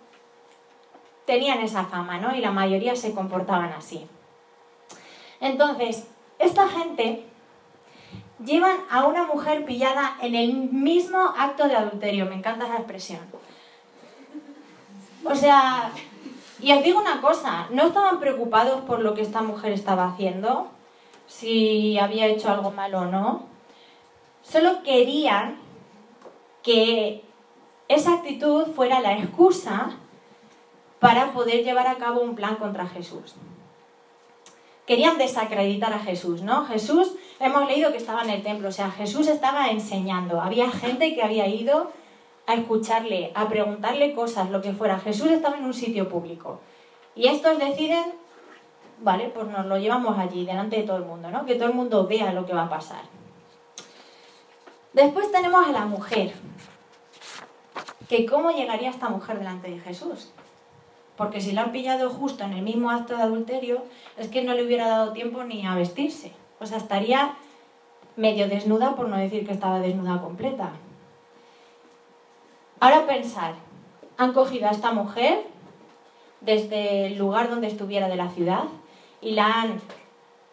tenían 1.26 1.62
esa 1.62 1.86
fama, 1.86 2.18
¿no? 2.18 2.36
Y 2.36 2.42
la 2.42 2.52
mayoría 2.52 2.96
se 2.96 3.14
comportaban 3.14 3.72
así. 3.74 4.08
Entonces, 5.40 6.08
esta 6.40 6.68
gente 6.68 7.26
llevan 8.44 8.78
a 8.90 9.06
una 9.06 9.26
mujer 9.26 9.66
pillada 9.66 10.18
en 10.22 10.36
el 10.36 10.54
mismo 10.54 11.20
acto 11.38 11.68
de 11.68 11.76
adulterio. 11.76 12.26
Me 12.26 12.36
encanta 12.36 12.66
esa 12.66 12.78
expresión. 12.78 13.22
O 15.24 15.36
sea, 15.36 15.92
y 16.60 16.72
os 16.72 16.84
digo 16.84 17.00
una 17.00 17.22
cosa, 17.22 17.68
no 17.72 17.88
estaban 17.88 18.20
preocupados 18.20 18.82
por 18.82 19.00
lo 19.00 19.14
que 19.14 19.22
esta 19.22 19.42
mujer 19.42 19.72
estaba 19.72 20.08
haciendo, 20.08 20.70
si 21.28 21.98
había 21.98 22.26
hecho 22.26 22.52
algo 22.52 22.72
malo 22.72 23.02
o 23.02 23.06
no. 23.06 23.46
Solo 24.44 24.82
querían 24.84 25.61
que 26.64 27.24
esa 27.88 28.14
actitud 28.14 28.68
fuera 28.68 29.00
la 29.00 29.18
excusa 29.18 29.98
para 31.00 31.34
poder 31.34 31.64
llevar 31.64 31.88
a 31.88 31.96
cabo 31.96 32.22
un 32.22 32.36
plan 32.36 32.56
contra 32.56 32.88
Jesús. 32.88 33.36
Querían 34.86 35.18
desacreditar 35.18 35.94
a 35.94 36.00
Jesús, 36.00 36.42
¿no? 36.42 36.66
Jesús, 36.66 37.16
hemos 37.40 37.68
leído 37.68 37.92
que 37.92 37.98
estaba 37.98 38.24
en 38.24 38.30
el 38.30 38.44
templo, 38.44 38.70
o 38.70 38.72
sea, 38.72 38.92
Jesús 38.92 39.28
estaba 39.28 39.70
enseñando, 39.70 40.42
había 40.42 40.70
gente 40.70 41.16
que 41.16 41.24
había 41.24 41.48
ido 41.48 41.92
a 42.48 42.54
escucharle, 42.56 43.32
a 43.36 43.48
preguntarle 43.48 44.14
cosas, 44.14 44.50
lo 44.50 44.62
que 44.62 44.74
fuera. 44.74 45.00
Jesús 45.00 45.32
estaba 45.32 45.58
en 45.58 45.66
un 45.66 45.74
sitio 45.74 46.10
público. 46.10 46.60
Y 47.16 47.28
estos 47.28 47.58
deciden, 47.60 48.14
vale, 49.02 49.30
pues 49.34 49.48
nos 49.48 49.66
lo 49.66 49.78
llevamos 49.78 50.18
allí, 50.18 50.46
delante 50.46 50.78
de 50.78 50.84
todo 50.84 50.98
el 50.98 51.06
mundo, 51.06 51.30
¿no? 51.30 51.46
Que 51.46 51.56
todo 51.56 51.70
el 51.70 51.76
mundo 51.76 52.08
vea 52.08 52.34
lo 52.34 52.46
que 52.46 52.54
va 52.54 52.64
a 52.64 52.70
pasar. 52.70 53.02
Después 54.94 55.32
tenemos 55.32 55.68
a 55.68 55.72
la 55.72 55.86
mujer. 55.86 56.34
Que 58.10 58.26
cómo 58.26 58.52
llegaría 58.52 58.90
esta 58.90 59.10
mujer 59.10 59.40
delante 59.40 59.70
de 59.70 59.80
Jesús. 59.80 60.32
Porque 61.16 61.40
si 61.40 61.52
la 61.54 61.64
han 61.64 61.72
pillado 61.72 62.10
justo 62.10 62.44
en 62.44 62.54
el 62.54 62.62
mismo 62.62 62.90
acto 62.90 63.16
de 63.16 63.24
adulterio, 63.24 63.84
es 64.18 64.28
que 64.28 64.44
no 64.44 64.54
le 64.54 64.66
hubiera 64.66 64.88
dado 64.88 65.14
tiempo 65.14 65.44
ni 65.44 65.66
a 65.66 65.76
vestirse. 65.76 66.34
O 66.60 66.66
sea, 66.66 66.78
estaría 66.78 67.36
medio 68.16 68.48
desnuda, 68.48 68.96
por 68.96 69.08
no 69.08 69.18
decir 69.18 69.46
que 69.46 69.54
estaba 69.54 69.80
desnuda 69.80 70.22
completa. 70.22 70.72
Ahora 72.80 73.06
pensar, 73.06 73.54
han 74.18 74.34
cogido 74.34 74.68
a 74.68 74.72
esta 74.72 74.92
mujer 74.92 75.46
desde 76.42 77.08
el 77.08 77.18
lugar 77.18 77.50
donde 77.50 77.68
estuviera 77.68 78.10
de 78.10 78.16
la 78.16 78.30
ciudad 78.30 78.64
y 79.22 79.32
la 79.32 79.62
han 79.62 79.80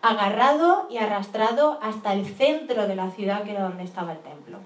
agarrado 0.09 0.87
y 0.91 0.97
arrastrado 0.97 1.79
hasta 1.83 2.15
el 2.15 2.25
centro 2.25 2.87
de 2.87 2.97
la 2.97 3.11
ciudad, 3.11 3.43
que 3.43 3.51
era 3.51 3.65
donde 3.65 3.85
estaba 3.85 4.13
el 4.13 4.19
templo. 4.19 4.59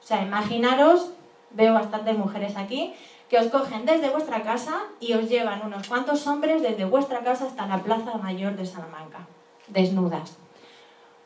O 0.00 0.04
sea, 0.04 0.22
imaginaros, 0.22 1.10
veo 1.50 1.74
bastantes 1.74 2.16
mujeres 2.16 2.56
aquí, 2.56 2.94
que 3.28 3.38
os 3.38 3.46
cogen 3.48 3.86
desde 3.86 4.10
vuestra 4.10 4.42
casa 4.42 4.82
y 5.00 5.14
os 5.14 5.28
llevan 5.28 5.62
unos 5.64 5.88
cuantos 5.88 6.26
hombres 6.26 6.62
desde 6.62 6.84
vuestra 6.84 7.24
casa 7.24 7.46
hasta 7.46 7.66
la 7.66 7.78
Plaza 7.78 8.18
Mayor 8.18 8.54
de 8.56 8.66
Salamanca, 8.66 9.26
desnudas. 9.68 10.36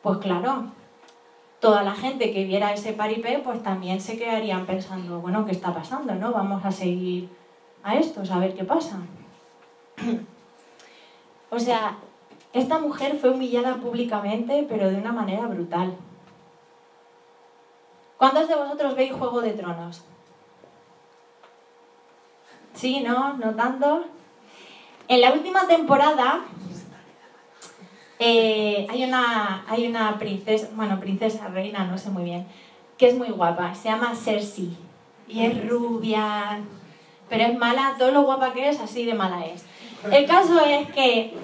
Pues 0.01 0.17
claro, 0.19 0.71
toda 1.59 1.83
la 1.83 1.93
gente 1.93 2.31
que 2.31 2.45
viera 2.45 2.73
ese 2.73 2.93
paripé, 2.93 3.39
pues 3.39 3.61
también 3.61 4.01
se 4.01 4.17
quedarían 4.17 4.65
pensando, 4.65 5.19
bueno, 5.19 5.45
¿qué 5.45 5.51
está 5.51 5.73
pasando? 5.73 6.15
¿No? 6.15 6.31
Vamos 6.31 6.63
a 6.65 6.71
seguir 6.71 7.29
a 7.83 7.95
esto, 7.95 8.21
a 8.31 8.39
ver 8.39 8.55
qué 8.55 8.63
pasa. 8.63 8.97
o 11.49 11.59
sea, 11.59 11.97
esta 12.57 12.79
mujer 12.79 13.17
fue 13.19 13.31
humillada 13.31 13.75
públicamente, 13.75 14.65
pero 14.67 14.89
de 14.89 14.95
una 14.95 15.11
manera 15.11 15.47
brutal. 15.47 15.95
¿Cuántos 18.17 18.47
de 18.47 18.55
vosotros 18.55 18.95
veis 18.95 19.13
Juego 19.13 19.41
de 19.41 19.51
Tronos? 19.51 20.03
Sí, 22.73 23.01
¿no? 23.01 23.33
¿No 23.33 23.55
tanto? 23.55 24.05
En 25.07 25.21
la 25.21 25.33
última 25.33 25.67
temporada 25.67 26.41
eh, 28.19 28.87
hay, 28.89 29.03
una, 29.03 29.63
hay 29.67 29.87
una 29.87 30.17
princesa, 30.17 30.69
bueno, 30.73 30.99
princesa, 30.99 31.47
reina, 31.47 31.85
no 31.85 31.97
sé 31.97 32.09
muy 32.09 32.23
bien, 32.23 32.47
que 32.97 33.09
es 33.09 33.15
muy 33.15 33.29
guapa, 33.29 33.75
se 33.75 33.89
llama 33.89 34.15
Cersei. 34.15 34.75
Y 35.27 35.45
es 35.45 35.67
rubia, 35.67 36.59
pero 37.29 37.43
es 37.43 37.57
mala, 37.57 37.95
todo 37.99 38.11
lo 38.11 38.23
guapa 38.23 38.53
que 38.53 38.69
es, 38.69 38.79
así 38.79 39.05
de 39.05 39.13
mala 39.13 39.45
es. 39.45 39.65
El 40.11 40.25
caso 40.25 40.59
es 40.59 40.87
que 40.91 41.35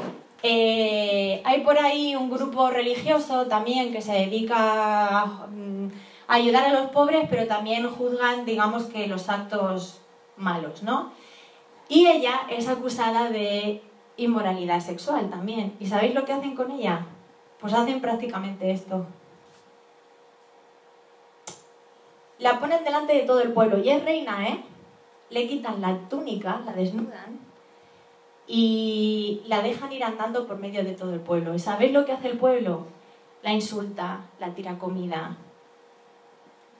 eh, 0.45 1.41
hay 1.45 1.61
por 1.61 1.79
ahí 1.79 2.17
un 2.17 2.29
grupo 2.29 2.69
religioso 2.69 3.47
también 3.47 3.93
que 3.93 4.01
se 4.01 4.11
dedica 4.11 5.21
a, 5.21 5.25
mm, 5.47 5.89
ayudar 6.27 6.65
a 6.65 6.73
los 6.81 6.91
pobres, 6.91 7.27
pero 7.29 7.47
también 7.47 7.89
juzgan, 7.89 8.45
digamos 8.45 8.83
que 8.85 9.07
los 9.07 9.29
actos 9.29 10.01
malos, 10.35 10.83
¿no? 10.83 11.13
Y 11.87 12.07
ella 12.07 12.41
es 12.49 12.67
acusada 12.67 13.29
de 13.29 13.81
inmoralidad 14.17 14.81
sexual 14.81 15.29
también. 15.29 15.75
¿Y 15.79 15.87
sabéis 15.87 16.13
lo 16.13 16.25
que 16.25 16.33
hacen 16.33 16.55
con 16.55 16.71
ella? 16.71 17.05
Pues 17.59 17.73
hacen 17.73 18.01
prácticamente 18.01 18.71
esto. 18.71 19.05
La 22.39 22.59
ponen 22.59 22.83
delante 22.83 23.13
de 23.13 23.23
todo 23.23 23.39
el 23.41 23.53
pueblo 23.53 23.77
y 23.79 23.89
es 23.89 24.03
reina, 24.03 24.49
¿eh? 24.49 24.61
Le 25.29 25.47
quitan 25.47 25.79
la 25.79 25.97
túnica, 26.09 26.61
la 26.65 26.73
desnudan 26.73 27.42
y 28.47 29.41
la 29.47 29.61
dejan 29.61 29.91
ir 29.91 30.03
andando 30.03 30.47
por 30.47 30.57
medio 30.57 30.83
de 30.83 30.93
todo 30.93 31.13
el 31.13 31.21
pueblo. 31.21 31.53
¿Y 31.53 31.59
sabéis 31.59 31.93
lo 31.93 32.05
que 32.05 32.11
hace 32.11 32.27
el 32.27 32.37
pueblo? 32.37 32.85
La 33.41 33.53
insulta, 33.53 34.21
la 34.39 34.53
tira 34.53 34.77
comida, 34.77 35.37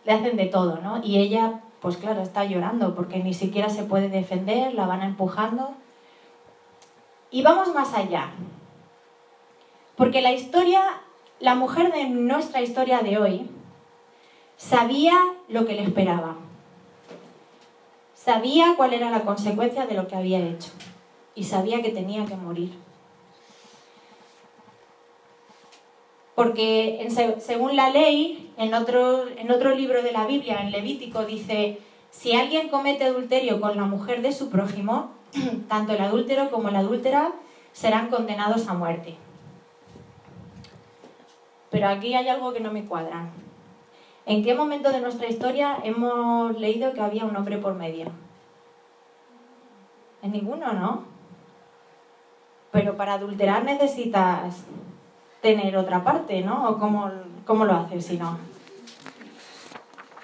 le 0.05 0.12
hacen 0.12 0.38
de 0.38 0.46
todo, 0.46 0.79
¿no? 0.82 1.01
Y 1.03 1.20
ella, 1.20 1.62
pues 1.82 1.98
claro, 1.98 2.22
está 2.22 2.46
llorando 2.46 2.96
porque 2.96 3.20
ni 3.20 3.34
siquiera 3.34 3.70
se 3.70 3.84
puede 3.84 4.10
defender, 4.10 4.74
la 4.74 4.86
van 4.86 5.01
empujando. 5.01 5.74
Y 7.32 7.41
vamos 7.41 7.74
más 7.74 7.93
allá. 7.93 8.32
Porque 9.96 10.22
la 10.22 10.32
historia, 10.32 10.82
la 11.39 11.55
mujer 11.55 11.91
de 11.91 12.05
nuestra 12.05 12.62
historia 12.62 13.00
de 13.00 13.17
hoy, 13.17 13.50
sabía 14.58 15.15
lo 15.48 15.65
que 15.65 15.74
le 15.74 15.84
esperaba. 15.84 16.36
Sabía 18.13 18.75
cuál 18.77 18.93
era 18.93 19.10
la 19.10 19.22
consecuencia 19.22 19.86
de 19.86 19.96
lo 19.96 20.08
que 20.08 20.15
había 20.15 20.39
hecho 20.39 20.72
y 21.36 21.44
sabía 21.44 21.82
que 21.82 21.90
tenía 21.90 22.25
que 22.25 22.36
morir. 22.36 22.74
Porque 26.36 27.08
según 27.40 27.75
la 27.75 27.90
ley, 27.90 28.52
en 28.58 28.74
otro, 28.74 29.28
en 29.28 29.52
otro 29.52 29.75
libro 29.75 30.02
de 30.02 30.12
la 30.12 30.25
Biblia, 30.25 30.62
en 30.62 30.72
Levítico, 30.72 31.25
dice, 31.25 31.80
si 32.10 32.34
alguien 32.34 32.70
comete 32.70 33.04
adulterio 33.04 33.62
con 33.62 33.78
la 33.78 33.86
mujer 33.86 34.22
de 34.22 34.32
su 34.32 34.50
prójimo, 34.50 35.12
tanto 35.70 35.94
el 35.94 36.02
adúltero 36.02 36.50
como 36.50 36.70
la 36.72 36.80
adúltera 36.80 37.34
serán 37.72 38.10
condenados 38.10 38.68
a 38.68 38.74
muerte. 38.74 39.16
Pero 41.70 41.88
aquí 41.88 42.13
hay 42.13 42.28
algo 42.28 42.54
que 42.54 42.60
no 42.60 42.72
me 42.72 42.86
cuadra. 42.86 43.30
¿En 44.25 44.44
qué 44.44 44.54
momento 44.56 44.92
de 44.92 45.02
nuestra 45.02 45.28
historia 45.28 45.78
hemos 45.84 46.58
leído 46.60 46.94
que 46.94 47.02
había 47.02 47.25
un 47.25 47.36
hombre 47.36 47.58
por 47.58 47.74
medio? 47.74 48.08
En 50.22 50.32
ninguno, 50.32 50.72
¿no? 50.74 51.12
Pero 52.74 52.98
para 52.98 53.13
adulterar 53.13 53.63
necesitas 53.63 54.63
tener 55.42 55.77
otra 55.77 56.03
parte, 56.03 56.42
¿no? 56.42 56.68
¿O 56.70 56.80
cómo, 56.80 57.65
lo 57.65 57.74
haces 57.74 58.08
si 58.08 58.18
no? 58.18 58.39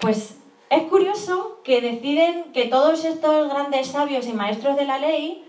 Pues 0.01 0.39
es 0.71 0.83
curioso 0.89 1.59
que 1.63 1.79
deciden 1.79 2.51
que 2.51 2.65
todos 2.65 3.05
estos 3.05 3.49
grandes 3.49 3.87
sabios 3.87 4.25
y 4.25 4.33
maestros 4.33 4.75
de 4.75 4.85
la 4.85 4.97
ley 4.97 5.45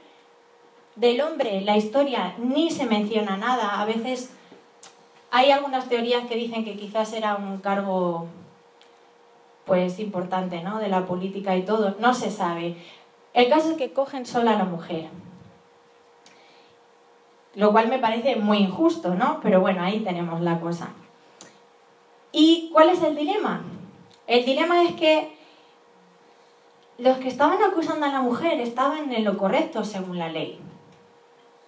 Del 0.97 1.23
hombre, 1.23 1.63
la 1.63 1.79
historia 1.79 2.35
ni 2.37 2.71
se 2.71 2.85
menciona 2.85 3.39
nada. 3.39 3.81
A 3.81 3.87
veces 3.87 4.33
hay 5.31 5.51
algunas 5.53 5.89
teorías 5.89 6.27
que 6.29 6.37
dicen 6.37 6.65
que 6.65 6.77
quizás 6.77 7.15
era 7.15 7.37
un 7.37 7.59
cargo 7.59 8.27
pues 9.65 9.99
importante, 10.01 10.63
¿no? 10.63 10.79
De 10.79 10.89
la 10.89 11.07
política 11.07 11.57
y 11.57 11.63
todo. 11.63 11.97
No 11.99 12.13
se 12.13 12.31
sabe. 12.31 12.77
El 13.33 13.49
caso 13.49 13.71
es 13.71 13.77
que 13.79 13.93
cogen 13.93 14.27
sola 14.27 14.53
a 14.57 14.59
la 14.59 14.65
mujer. 14.65 15.09
Lo 17.55 17.73
cual 17.73 17.89
me 17.89 17.99
parece 17.99 18.37
muy 18.37 18.59
injusto, 18.59 19.15
¿no? 19.15 19.41
Pero 19.43 19.61
bueno, 19.61 19.83
ahí 19.83 20.01
tenemos 20.01 20.41
la 20.41 20.61
cosa. 20.61 20.91
¿Y 22.33 22.71
cuál 22.73 22.91
es 22.91 23.03
el 23.03 23.17
dilema? 23.17 23.63
El 24.27 24.45
dilema 24.45 24.85
es 24.85 24.95
que 24.95 25.37
los 26.99 27.19
que 27.19 27.29
estaban 27.29 27.63
acusando 27.63 28.07
a 28.07 28.11
la 28.11 28.21
mujer 28.21 28.61
estaban 28.61 29.13
en 29.13 29.25
lo 29.25 29.37
correcto 29.37 29.85
según 29.85 30.19
la 30.19 30.29
ley. 30.29 30.61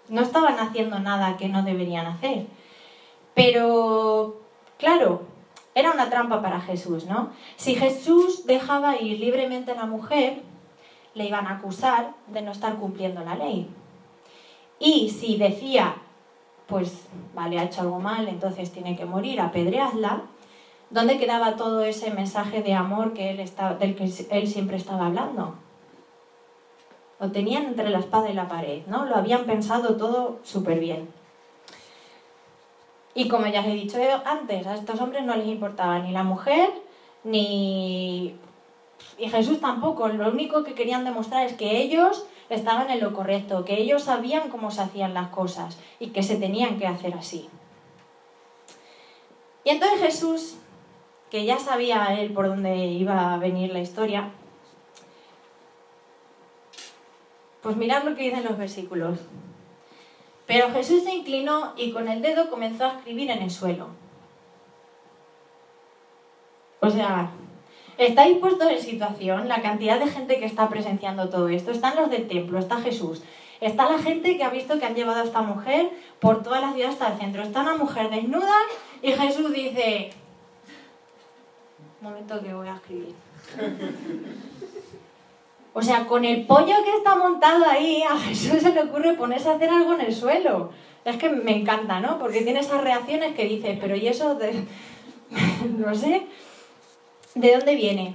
No 0.09 0.21
estaban 0.21 0.59
haciendo 0.61 0.99
nada 0.99 1.37
que 1.37 1.49
no 1.49 1.62
deberían 1.62 2.07
hacer. 2.07 2.47
Pero, 3.35 4.43
claro, 4.79 5.23
era 5.75 5.91
una 5.91 6.11
trampa 6.11 6.43
para 6.43 6.61
Jesús, 6.61 7.07
¿no? 7.07 7.31
Si 7.57 7.75
Jesús 7.75 8.47
dejaba 8.47 8.97
ir 8.97 9.19
libremente 9.19 9.73
a 9.73 9.77
la 9.77 9.87
mujer, 9.87 10.43
le 11.15 11.25
iban 11.25 11.47
a 11.47 11.57
acusar 11.57 12.15
de 12.27 12.43
no 12.43 12.53
estar 12.53 12.77
cumpliendo 12.77 13.25
la 13.25 13.35
ley. 13.35 13.69
Y 14.85 15.11
si 15.11 15.37
decía, 15.37 15.95
pues 16.67 17.07
vale, 17.35 17.61
ha 17.61 17.65
hecho 17.65 17.83
algo 17.83 18.01
mal, 18.01 18.27
entonces 18.27 18.73
tiene 18.73 18.97
que 18.97 19.05
morir, 19.05 19.41
apedreadla, 19.41 20.23
¿dónde 20.91 21.19
quedaba 21.19 21.55
todo 21.55 21.85
ese 21.85 22.11
mensaje 22.11 22.65
de 22.65 22.75
amor 22.75 23.12
que 23.12 23.31
él 23.31 23.39
estaba, 23.39 23.75
del 23.75 23.95
que 23.95 24.12
él 24.31 24.49
siempre 24.49 24.77
estaba 24.77 25.07
hablando? 25.07 25.55
Lo 27.21 27.31
tenían 27.31 27.67
entre 27.67 27.91
la 27.91 28.01
espada 28.01 28.29
y 28.29 28.35
la 28.35 28.49
pared, 28.49 28.83
¿no? 28.89 29.07
Lo 29.07 29.15
habían 29.15 29.45
pensado 29.45 29.97
todo 29.97 30.41
súper 30.43 30.81
bien. 30.81 31.09
Y 33.15 33.29
como 33.29 33.47
ya 33.47 33.61
os 33.61 33.67
he 33.67 33.75
dicho 33.75 33.99
antes, 34.25 34.67
a 34.67 34.75
estos 34.75 35.01
hombres 35.01 35.23
no 35.25 35.37
les 35.37 35.47
importaba 35.47 36.01
ni 36.01 36.11
la 36.11 36.25
mujer, 36.25 36.71
ni... 37.23 38.35
Y 39.17 39.29
Jesús 39.29 39.61
tampoco. 39.61 40.09
Lo 40.09 40.29
único 40.29 40.65
que 40.65 40.75
querían 40.75 41.05
demostrar 41.05 41.47
es 41.47 41.53
que 41.53 41.83
ellos 41.83 42.27
estaban 42.55 42.91
en 42.91 43.01
lo 43.01 43.13
correcto, 43.13 43.65
que 43.65 43.79
ellos 43.81 44.05
sabían 44.05 44.49
cómo 44.51 44.71
se 44.71 44.83
hacían 44.83 45.15
las 45.15 45.29
cosas 45.29 45.79
y 45.99 46.09
que 46.09 46.23
se 46.23 46.37
tenían 46.37 46.79
que 46.79 46.87
hacer 46.87 47.15
así. 47.15 47.49
Y 49.65 49.71
entonces 49.71 50.01
Jesús, 50.01 50.57
que 51.31 51.45
ya 51.45 51.59
sabía 51.59 52.21
él 52.21 52.33
por 52.33 52.49
dónde 52.49 52.77
iba 52.87 53.35
a 53.35 53.39
venir 53.39 53.73
la 53.73 53.81
historia, 53.81 54.31
pues 57.63 57.77
mirad 57.77 58.03
lo 58.05 58.17
que 58.17 58.25
dicen 58.25 58.45
los 58.45 58.59
versículos. 58.59 59.21
Pero 60.47 60.71
Jesús 60.71 61.05
se 61.05 61.15
inclinó 61.15 61.73
y 61.77 61.93
con 61.93 62.09
el 62.09 62.21
dedo 62.21 62.51
comenzó 62.51 62.87
a 62.87 62.99
escribir 62.99 63.31
en 63.31 63.43
el 63.43 63.51
suelo. 63.51 63.89
O 66.81 66.91
sea, 66.91 67.31
¿estáis 67.99 68.39
puestos 68.39 68.71
en 68.71 68.81
situación? 68.81 69.49
La 69.49 69.63
cantidad 69.63 69.99
de 69.99 70.07
gente 70.07 70.39
que 70.39 70.47
está 70.47 70.69
presenciando 70.69 71.29
todo 71.29 71.49
esto. 71.49 71.71
Están 71.71 71.97
los 71.97 72.11
del 72.11 72.29
templo, 72.29 72.59
está 72.59 72.81
Jesús. 72.81 73.23
Está 73.61 73.89
la 73.89 73.99
gente 73.99 74.37
que 74.37 74.45
ha 74.45 74.51
visto 74.51 74.79
que 74.79 74.87
han 74.87 74.95
llevado 74.95 75.21
a 75.21 75.25
esta 75.25 75.43
mujer 75.43 75.91
por 76.19 76.43
toda 76.43 76.61
la 76.61 76.73
ciudad 76.73 76.91
hasta 76.91 77.13
el 77.13 77.19
centro. 77.19 77.43
Está 77.43 77.63
una 77.63 77.77
mujer 77.77 78.11
desnuda 78.11 78.57
y 79.01 79.13
Jesús 79.13 79.53
dice... 79.53 80.11
Momento 82.01 82.43
que 82.43 82.53
voy 82.53 82.67
a 82.67 82.75
escribir. 82.75 83.15
O 85.75 85.81
sea, 85.81 86.07
con 86.07 86.25
el 86.25 86.45
pollo 86.45 86.75
que 86.85 86.97
está 86.97 87.15
montado 87.15 87.65
ahí, 87.65 88.03
a 88.03 88.19
Jesús 88.19 88.61
se 88.61 88.75
le 88.75 88.83
ocurre 88.83 89.15
ponerse 89.15 89.49
a 89.49 89.55
hacer 89.55 89.71
algo 89.71 89.95
en 89.95 90.03
el 90.03 90.15
suelo. 90.15 90.71
Es 91.05 91.17
que 91.17 91.31
me 91.31 91.57
encanta, 91.57 92.01
¿no? 92.01 92.19
Porque 92.19 92.43
tiene 92.43 92.61
esas 92.61 92.83
reacciones 92.83 93.35
que 93.35 93.47
dices, 93.47 93.79
pero 93.81 93.97
¿y 93.97 94.07
eso 94.07 94.35
de... 94.35 94.65
no 95.79 95.95
sé, 95.95 96.27
¿de 97.35 97.57
dónde 97.57 97.75
viene? 97.75 98.15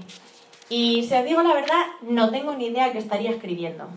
Y 0.69 1.03
si 1.03 1.15
os 1.15 1.25
digo 1.25 1.41
la 1.41 1.53
verdad, 1.53 1.85
no 2.01 2.29
tengo 2.29 2.53
ni 2.55 2.67
idea 2.67 2.91
qué 2.91 2.97
estaría 2.97 3.31
escribiendo. 3.31 3.87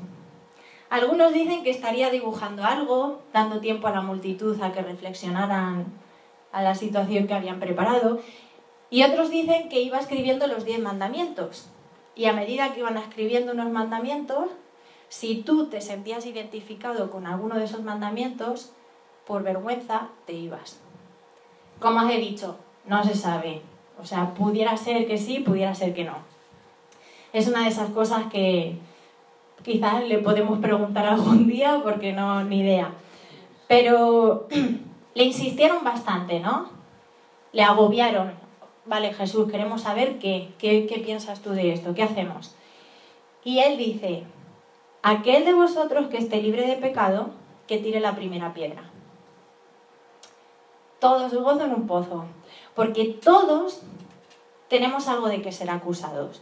Algunos 0.88 1.32
dicen 1.32 1.62
que 1.62 1.70
estaría 1.70 2.10
dibujando 2.10 2.64
algo, 2.64 3.22
dando 3.32 3.60
tiempo 3.60 3.86
a 3.86 3.92
la 3.92 4.00
multitud 4.00 4.60
a 4.60 4.72
que 4.72 4.82
reflexionaran 4.82 5.86
a 6.52 6.62
la 6.62 6.74
situación 6.74 7.26
que 7.26 7.34
habían 7.34 7.60
preparado. 7.60 8.20
Y 8.90 9.04
otros 9.04 9.30
dicen 9.30 9.68
que 9.68 9.80
iba 9.80 9.98
escribiendo 9.98 10.48
los 10.48 10.64
diez 10.64 10.80
mandamientos, 10.80 11.68
y 12.16 12.24
a 12.24 12.32
medida 12.32 12.72
que 12.72 12.80
iban 12.80 12.96
escribiendo 12.96 13.52
unos 13.52 13.70
mandamientos, 13.70 14.50
si 15.08 15.42
tú 15.42 15.66
te 15.66 15.80
sentías 15.80 16.26
identificado 16.26 17.10
con 17.10 17.26
alguno 17.26 17.56
de 17.56 17.64
esos 17.64 17.82
mandamientos, 17.82 18.72
por 19.26 19.42
vergüenza 19.42 20.08
te 20.26 20.32
ibas. 20.32 20.80
Como 21.78 22.00
os 22.00 22.10
he 22.10 22.18
dicho, 22.18 22.56
no 22.84 23.02
se 23.04 23.14
sabe. 23.14 23.62
O 24.00 24.04
sea, 24.04 24.34
pudiera 24.34 24.76
ser 24.76 25.06
que 25.06 25.18
sí, 25.18 25.40
pudiera 25.40 25.74
ser 25.74 25.94
que 25.94 26.04
no. 26.04 26.14
Es 27.32 27.48
una 27.48 27.62
de 27.62 27.68
esas 27.68 27.90
cosas 27.90 28.24
que 28.32 28.76
quizás 29.62 30.04
le 30.04 30.18
podemos 30.18 30.58
preguntar 30.58 31.06
algún 31.06 31.46
día 31.46 31.80
porque 31.82 32.12
no, 32.12 32.42
ni 32.44 32.60
idea. 32.60 32.92
Pero 33.68 34.48
le 35.14 35.24
insistieron 35.24 35.84
bastante, 35.84 36.40
¿no? 36.40 36.68
Le 37.52 37.62
agobiaron 37.62 38.40
vale 38.90 39.12
Jesús, 39.14 39.50
queremos 39.50 39.82
saber 39.82 40.18
qué, 40.18 40.52
qué, 40.58 41.02
piensas 41.04 41.40
tú 41.40 41.50
de 41.50 41.72
esto, 41.72 41.94
qué 41.94 42.02
hacemos. 42.02 42.56
Y 43.44 43.60
él 43.60 43.78
dice, 43.78 44.24
aquel 45.02 45.44
de 45.44 45.54
vosotros 45.54 46.08
que 46.08 46.18
esté 46.18 46.42
libre 46.42 46.66
de 46.66 46.76
pecado, 46.76 47.30
que 47.68 47.78
tire 47.78 48.00
la 48.00 48.16
primera 48.16 48.52
piedra. 48.52 48.82
Todos 50.98 51.32
gozo 51.32 51.64
en 51.64 51.72
un 51.72 51.86
pozo, 51.86 52.24
porque 52.74 53.06
todos 53.06 53.82
tenemos 54.68 55.08
algo 55.08 55.28
de 55.28 55.42
que 55.42 55.52
ser 55.52 55.70
acusados. 55.70 56.40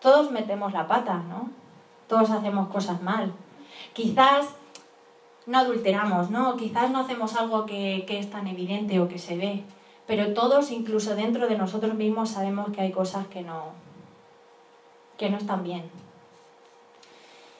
Todos 0.00 0.30
metemos 0.30 0.72
la 0.72 0.86
pata, 0.86 1.18
¿no? 1.28 1.50
Todos 2.08 2.30
hacemos 2.30 2.68
cosas 2.68 3.02
mal. 3.02 3.32
Quizás 3.92 4.46
no 5.46 5.58
adulteramos, 5.58 6.30
¿no? 6.30 6.56
Quizás 6.56 6.90
no 6.90 7.00
hacemos 7.00 7.36
algo 7.36 7.66
que, 7.66 8.04
que 8.06 8.18
es 8.18 8.30
tan 8.30 8.46
evidente 8.46 9.00
o 9.00 9.08
que 9.08 9.18
se 9.18 9.36
ve 9.36 9.64
pero 10.10 10.34
todos, 10.34 10.72
incluso 10.72 11.14
dentro 11.14 11.46
de 11.46 11.56
nosotros 11.56 11.94
mismos, 11.94 12.30
sabemos 12.30 12.72
que 12.72 12.80
hay 12.80 12.90
cosas 12.90 13.28
que 13.28 13.42
no, 13.42 13.66
que 15.16 15.30
no 15.30 15.36
están 15.36 15.62
bien. 15.62 15.88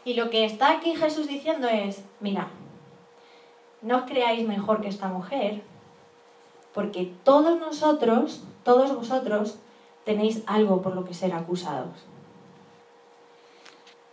Y 0.05 0.15
lo 0.15 0.31
que 0.31 0.45
está 0.45 0.73
aquí 0.73 0.97
Jesús 0.97 1.29
diciendo 1.29 1.69
es, 1.69 2.05
mira, 2.19 2.49
no 3.83 3.99
os 3.99 4.03
creáis 4.03 4.49
mejor 4.49 4.81
que 4.81 4.89
esta 4.89 5.07
mujer, 5.07 5.63
porque 6.75 7.13
todos 7.25 7.59
nosotros, 7.59 8.43
todos 8.65 8.95
vosotros, 8.95 9.59
tenéis 10.05 10.43
algo 10.47 10.83
por 10.83 10.95
lo 10.95 11.05
que 11.05 11.15
ser 11.15 11.33
acusados. 11.33 12.07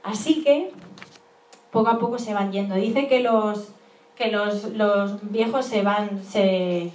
Así 0.04 0.43
que, 0.43 0.72
poco 1.72 1.89
a 1.89 2.00
poco 2.00 2.17
se 2.17 2.34
van 2.34 2.52
yendo. 2.52 2.76
Dice 2.76 3.08
que 3.08 3.20
los, 3.20 3.70
que 4.15 4.32
los, 4.32 4.65
los 4.74 5.32
viejos 5.32 5.65
se 5.65 5.84
van, 5.84 6.24
se, 6.24 6.91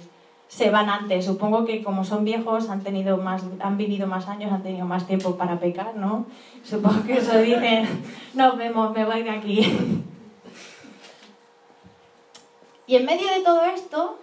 se 0.47 0.69
van 0.69 0.89
antes. 0.89 1.25
Supongo 1.25 1.65
que 1.65 1.83
como 1.83 2.03
son 2.03 2.25
viejos, 2.25 2.69
han, 2.69 2.81
tenido 2.81 3.17
más, 3.17 3.43
han 3.59 3.77
vivido 3.77 4.07
más 4.07 4.27
años, 4.27 4.51
han 4.51 4.63
tenido 4.63 4.85
más 4.85 5.07
tiempo 5.07 5.35
para 5.35 5.59
pecar, 5.59 5.95
¿no? 5.95 6.25
Supongo 6.63 7.03
que 7.05 7.17
eso 7.17 7.37
dicen, 7.37 7.87
nos 8.33 8.57
vemos, 8.57 8.93
me 8.93 9.05
voy 9.05 9.23
de 9.23 9.29
aquí. 9.29 10.01
Y 12.85 12.97
en 12.97 13.05
medio 13.05 13.29
de 13.29 13.39
todo 13.45 13.63
esto, 13.63 14.19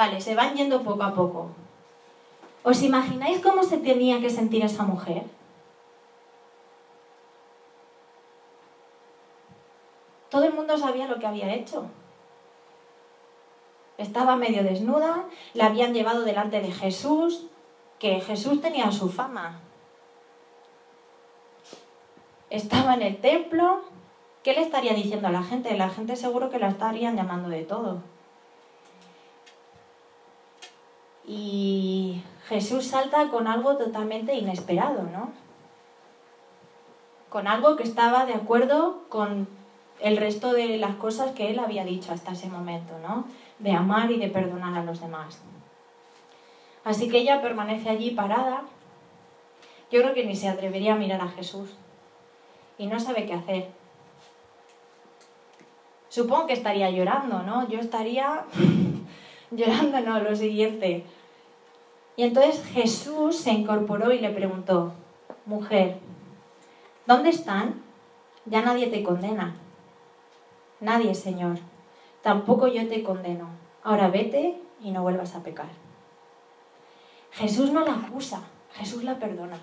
vale, 0.00 0.18
se 0.18 0.34
van 0.34 0.56
yendo 0.56 0.82
poco 0.82 1.02
a 1.02 1.12
poco. 1.12 1.50
¿Os 2.62 2.82
imagináis 2.82 3.38
cómo 3.40 3.62
se 3.62 3.76
tenía 3.76 4.18
que 4.22 4.30
sentir 4.30 4.64
esa 4.64 4.82
mujer? 4.82 5.24
Todo 10.30 10.44
el 10.44 10.54
mundo 10.54 10.78
sabía 10.78 11.06
lo 11.06 11.18
que 11.18 11.26
había 11.26 11.52
hecho. 11.52 11.84
Estaba 13.98 14.36
medio 14.36 14.62
desnuda, 14.64 15.26
la 15.52 15.66
habían 15.66 15.92
llevado 15.92 16.22
delante 16.22 16.62
de 16.62 16.72
Jesús, 16.72 17.48
que 17.98 18.22
Jesús 18.22 18.62
tenía 18.62 18.90
su 18.92 19.10
fama. 19.10 19.60
Estaba 22.48 22.94
en 22.94 23.02
el 23.02 23.16
templo. 23.20 23.82
¿Qué 24.42 24.54
le 24.54 24.62
estaría 24.62 24.94
diciendo 24.94 25.28
a 25.28 25.36
la 25.38 25.42
gente? 25.42 25.76
La 25.76 25.90
gente 25.90 26.16
seguro 26.16 26.48
que 26.48 26.58
la 26.58 26.68
estarían 26.68 27.16
llamando 27.16 27.50
de 27.50 27.64
todo. 27.64 28.02
Y 31.32 32.22
Jesús 32.48 32.86
salta 32.86 33.28
con 33.28 33.46
algo 33.46 33.76
totalmente 33.76 34.34
inesperado, 34.34 35.04
¿no? 35.04 35.30
Con 37.28 37.46
algo 37.46 37.76
que 37.76 37.84
estaba 37.84 38.26
de 38.26 38.34
acuerdo 38.34 39.04
con 39.08 39.46
el 40.00 40.16
resto 40.16 40.52
de 40.52 40.78
las 40.78 40.96
cosas 40.96 41.30
que 41.32 41.50
él 41.50 41.60
había 41.60 41.84
dicho 41.84 42.12
hasta 42.12 42.32
ese 42.32 42.48
momento, 42.48 42.98
¿no? 42.98 43.26
de 43.60 43.72
amar 43.72 44.10
y 44.10 44.18
de 44.18 44.28
perdonar 44.28 44.76
a 44.76 44.84
los 44.84 45.00
demás. 45.00 45.38
Así 46.82 47.08
que 47.08 47.18
ella 47.18 47.42
permanece 47.42 47.90
allí 47.90 48.10
parada. 48.10 48.62
Yo 49.92 50.00
creo 50.00 50.14
que 50.14 50.24
ni 50.24 50.34
se 50.34 50.48
atrevería 50.48 50.94
a 50.94 50.96
mirar 50.96 51.20
a 51.20 51.28
Jesús 51.28 51.70
y 52.78 52.86
no 52.86 52.98
sabe 52.98 53.26
qué 53.26 53.34
hacer. 53.34 53.68
Supongo 56.08 56.46
que 56.46 56.54
estaría 56.54 56.90
llorando, 56.90 57.42
¿no? 57.42 57.68
Yo 57.68 57.78
estaría 57.78 58.44
llorando, 59.50 60.00
no, 60.00 60.20
lo 60.20 60.34
siguiente. 60.34 61.04
Y 62.20 62.24
entonces 62.24 62.62
Jesús 62.66 63.34
se 63.38 63.50
incorporó 63.50 64.12
y 64.12 64.18
le 64.18 64.28
preguntó, 64.28 64.92
mujer, 65.46 65.96
¿dónde 67.06 67.30
están? 67.30 67.82
Ya 68.44 68.60
nadie 68.60 68.88
te 68.88 69.02
condena. 69.02 69.56
Nadie, 70.80 71.14
Señor. 71.14 71.56
Tampoco 72.20 72.68
yo 72.68 72.86
te 72.88 73.02
condeno. 73.02 73.48
Ahora 73.82 74.08
vete 74.08 74.60
y 74.82 74.90
no 74.90 75.00
vuelvas 75.00 75.34
a 75.34 75.42
pecar. 75.42 75.70
Jesús 77.30 77.72
no 77.72 77.86
la 77.86 77.94
acusa, 77.94 78.42
Jesús 78.74 79.02
la 79.02 79.18
perdona. 79.18 79.58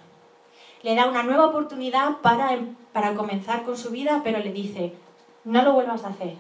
Le 0.82 0.96
da 0.96 1.06
una 1.06 1.22
nueva 1.22 1.46
oportunidad 1.50 2.22
para, 2.24 2.58
para 2.92 3.14
comenzar 3.14 3.66
con 3.66 3.78
su 3.78 3.92
vida, 3.92 4.22
pero 4.24 4.40
le 4.40 4.52
dice, 4.52 4.94
no 5.44 5.62
lo 5.62 5.74
vuelvas 5.74 6.06
a 6.06 6.10
hacer, 6.10 6.34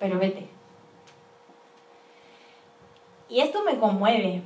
pero 0.00 0.18
vete. 0.18 0.48
Y 3.28 3.38
esto 3.38 3.62
me 3.62 3.78
conmueve, 3.78 4.42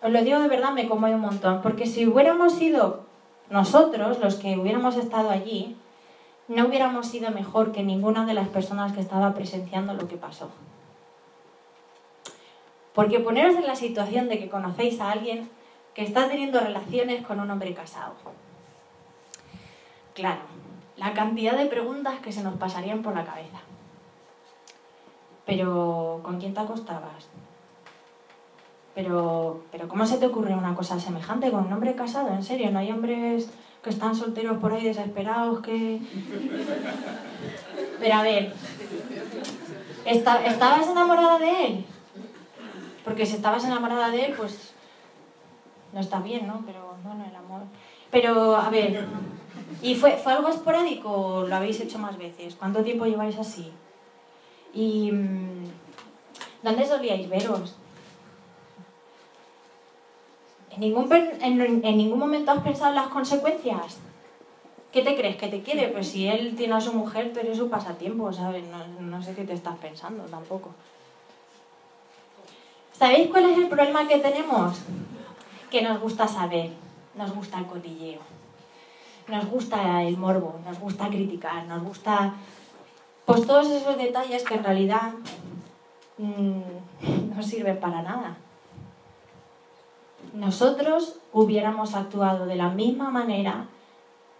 os 0.00 0.10
lo 0.10 0.22
digo 0.22 0.38
de 0.38 0.48
verdad, 0.48 0.72
me 0.72 0.88
conmueve 0.88 1.16
un 1.16 1.22
montón, 1.22 1.60
porque 1.62 1.86
si 1.86 2.06
hubiéramos 2.06 2.54
sido 2.54 3.04
nosotros 3.50 4.18
los 4.20 4.36
que 4.36 4.56
hubiéramos 4.56 4.96
estado 4.96 5.30
allí, 5.30 5.76
no 6.48 6.66
hubiéramos 6.66 7.06
sido 7.06 7.30
mejor 7.30 7.72
que 7.72 7.82
ninguna 7.82 8.24
de 8.24 8.34
las 8.34 8.48
personas 8.48 8.92
que 8.92 9.00
estaba 9.00 9.34
presenciando 9.34 9.94
lo 9.94 10.08
que 10.08 10.16
pasó. 10.16 10.50
Porque 12.94 13.20
poneros 13.20 13.56
en 13.56 13.66
la 13.66 13.76
situación 13.76 14.28
de 14.28 14.38
que 14.38 14.48
conocéis 14.48 15.00
a 15.00 15.10
alguien 15.12 15.48
que 15.94 16.02
está 16.02 16.28
teniendo 16.28 16.60
relaciones 16.60 17.26
con 17.26 17.40
un 17.40 17.50
hombre 17.50 17.74
casado. 17.74 18.14
Claro, 20.14 20.40
la 20.96 21.12
cantidad 21.12 21.56
de 21.56 21.66
preguntas 21.66 22.20
que 22.20 22.32
se 22.32 22.42
nos 22.42 22.56
pasarían 22.56 23.02
por 23.02 23.14
la 23.14 23.24
cabeza. 23.24 23.60
Pero, 25.46 26.20
¿con 26.22 26.40
quién 26.40 26.54
te 26.54 26.60
acostabas? 26.60 27.28
Pero, 28.98 29.62
pero 29.70 29.86
¿cómo 29.86 30.04
se 30.04 30.16
te 30.18 30.26
ocurre 30.26 30.56
una 30.56 30.74
cosa 30.74 30.98
semejante 30.98 31.52
con 31.52 31.66
un 31.66 31.72
hombre 31.72 31.94
casado? 31.94 32.30
¿En 32.30 32.42
serio? 32.42 32.72
¿No 32.72 32.80
hay 32.80 32.90
hombres 32.90 33.48
que 33.80 33.90
están 33.90 34.16
solteros 34.16 34.58
por 34.58 34.72
ahí 34.72 34.82
desesperados 34.82 35.60
que... 35.60 36.00
Pero 38.00 38.14
a 38.16 38.22
ver, 38.24 38.52
¿estabas 40.04 40.88
enamorada 40.88 41.38
de 41.38 41.66
él? 41.66 41.84
Porque 43.04 43.24
si 43.24 43.36
estabas 43.36 43.64
enamorada 43.64 44.10
de 44.10 44.24
él, 44.24 44.34
pues 44.36 44.74
no 45.92 46.00
está 46.00 46.18
bien, 46.18 46.48
¿no? 46.48 46.64
Pero 46.66 46.96
bueno, 47.04 47.24
el 47.24 47.36
amor... 47.36 47.60
Pero, 48.10 48.56
a 48.56 48.68
ver, 48.68 49.06
¿y 49.80 49.94
fue, 49.94 50.16
fue 50.16 50.32
algo 50.32 50.48
esporádico 50.48 51.08
o 51.08 51.46
lo 51.46 51.54
habéis 51.54 51.78
hecho 51.78 52.00
más 52.00 52.18
veces? 52.18 52.56
¿Cuánto 52.56 52.82
tiempo 52.82 53.06
lleváis 53.06 53.38
así? 53.38 53.70
¿Y 54.74 55.12
mm, 55.12 55.66
dónde 56.64 56.84
solíais 56.84 57.28
veros? 57.28 57.76
¿En 60.78 60.82
ningún, 60.82 61.12
en, 61.12 61.82
ningún 61.98 62.20
momento 62.20 62.52
has 62.52 62.62
pensado 62.62 62.90
en 62.90 62.94
las 62.94 63.08
consecuencias? 63.08 63.98
¿Qué 64.92 65.02
te 65.02 65.16
crees? 65.16 65.34
¿Que 65.34 65.48
te 65.48 65.60
quiere? 65.60 65.88
Pues 65.88 66.06
si 66.06 66.28
él 66.28 66.54
tiene 66.56 66.74
a 66.74 66.80
su 66.80 66.92
mujer, 66.92 67.32
tú 67.32 67.40
eres 67.40 67.58
su 67.58 67.68
pasatiempo, 67.68 68.32
¿sabes? 68.32 68.62
No, 69.00 69.20
sé 69.20 69.34
qué 69.34 69.44
te 69.44 69.54
estás 69.54 69.76
pensando 69.78 70.22
tampoco. 70.26 70.70
¿Sabéis 72.92 73.28
cuál 73.28 73.46
es 73.46 73.58
el 73.58 73.66
problema 73.66 74.06
que 74.06 74.18
tenemos? 74.18 74.78
Que 75.68 75.82
nos 75.82 76.00
gusta 76.00 76.28
saber, 76.28 76.70
nos 77.16 77.34
gusta 77.34 77.58
el 77.58 77.66
cotilleo, 77.66 78.20
nos 79.26 79.46
gusta 79.46 80.04
el 80.04 80.16
morbo, 80.16 80.60
nos 80.64 80.78
gusta 80.78 81.08
criticar, 81.08 81.64
nos 81.64 81.82
gusta 81.82 82.34
pues 83.24 83.44
todos 83.44 83.68
esos 83.68 83.98
detalles 83.98 84.44
que 84.44 84.54
en 84.54 84.64
realidad 84.64 85.12
mmm, 86.18 86.60
no 87.34 87.42
sirven 87.42 87.80
para 87.80 88.00
nada 88.00 88.36
nosotros 90.32 91.20
hubiéramos 91.32 91.94
actuado 91.94 92.46
de 92.46 92.56
la 92.56 92.68
misma 92.68 93.10
manera 93.10 93.66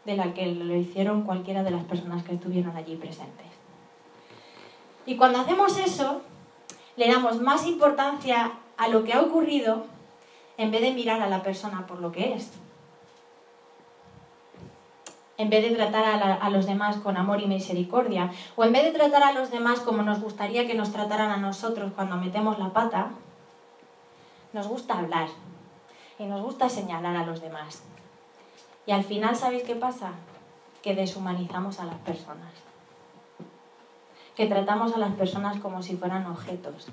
de 0.05 0.17
la 0.17 0.33
que 0.35 0.47
lo 0.47 0.75
hicieron 0.77 1.23
cualquiera 1.23 1.63
de 1.63 1.71
las 1.71 1.85
personas 1.85 2.23
que 2.23 2.35
estuvieron 2.35 2.77
allí 2.77 2.97
presentes. 2.97 3.47
Y 5.07 5.17
cuando 5.17 5.39
hacemos 5.39 5.79
eso, 5.79 6.23
le 6.97 7.09
damos 7.09 7.41
más 7.41 7.67
importancia 7.67 8.53
a 8.77 8.89
lo 8.89 9.05
que 9.05 9.13
ha 9.13 9.23
ocurrido 9.23 9.87
en 10.59 10.71
vez 10.71 10.83
de 10.83 10.93
mirar 10.93 11.23
a 11.23 11.29
la 11.29 11.43
persona 11.43 11.87
por 11.87 12.01
lo 12.01 12.13
que 12.13 12.35
es. 12.35 12.51
En 15.37 15.51
vez 15.51 15.63
de 15.63 15.77
tratar 15.77 16.05
a, 16.41 16.51
los 16.51 16.67
demás 16.67 16.97
con 16.97 17.17
amor 17.17 17.41
y 17.41 17.47
misericordia, 17.47 18.33
o 18.57 18.65
en 18.65 18.73
vez 18.73 18.85
de 18.85 18.91
tratar 18.91 19.23
a 19.23 19.33
los 19.33 19.53
demás 19.53 19.81
como 19.81 20.03
nos 20.03 20.21
gustaría 20.21 20.67
que 20.67 20.75
nos 20.75 20.93
trataran 20.93 21.31
a 21.31 21.37
nosotros 21.37 21.93
cuando 21.95 22.17
metemos 22.17 22.59
la 22.59 22.73
pata, 22.73 23.11
nos 24.53 24.67
gusta 24.67 24.99
hablar, 24.99 25.29
y 26.19 26.25
nos 26.25 26.43
gusta 26.43 26.69
señalar 26.69 27.17
a 27.17 27.27
los 27.27 27.41
demás. 27.41 27.83
Y 28.87 28.93
al 28.93 29.05
final, 29.05 29.37
¿sabéis 29.37 29.63
qué 29.65 29.77
pasa? 29.77 30.13
Que 30.83 30.95
deshumanizamos 30.95 31.79
a 31.81 31.85
las 31.85 31.97
personas. 31.97 32.53
Que 34.35 34.47
tratamos 34.47 34.95
a 34.95 34.99
las 34.99 35.15
personas 35.15 35.59
como 35.61 35.83
si 35.83 35.97
fueran 35.97 36.27
objetos. 36.27 36.89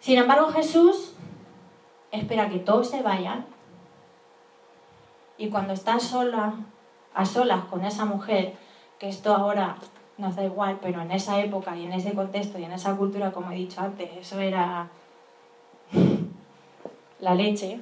Sin 0.00 0.18
embargo, 0.18 0.48
Jesús 0.48 1.12
espera 2.10 2.48
que 2.48 2.58
todos 2.58 2.88
se 2.88 3.02
vayan 3.02 3.46
y 5.38 5.48
cuando 5.48 5.72
está 5.72 6.00
sola, 6.00 6.54
a 7.14 7.24
solas 7.24 7.64
con 7.66 7.84
esa 7.84 8.04
mujer, 8.04 8.56
que 8.98 9.08
esto 9.08 9.34
ahora 9.34 9.76
nos 10.18 10.36
da 10.36 10.44
igual, 10.44 10.78
pero 10.82 11.00
en 11.00 11.10
esa 11.12 11.40
época 11.40 11.76
y 11.76 11.84
en 11.84 11.92
ese 11.92 12.12
contexto 12.14 12.58
y 12.58 12.64
en 12.64 12.72
esa 12.72 12.96
cultura, 12.96 13.32
como 13.32 13.50
he 13.50 13.54
dicho 13.54 13.80
antes, 13.80 14.10
eso 14.16 14.38
era 14.38 14.88
la 17.20 17.34
leche, 17.34 17.80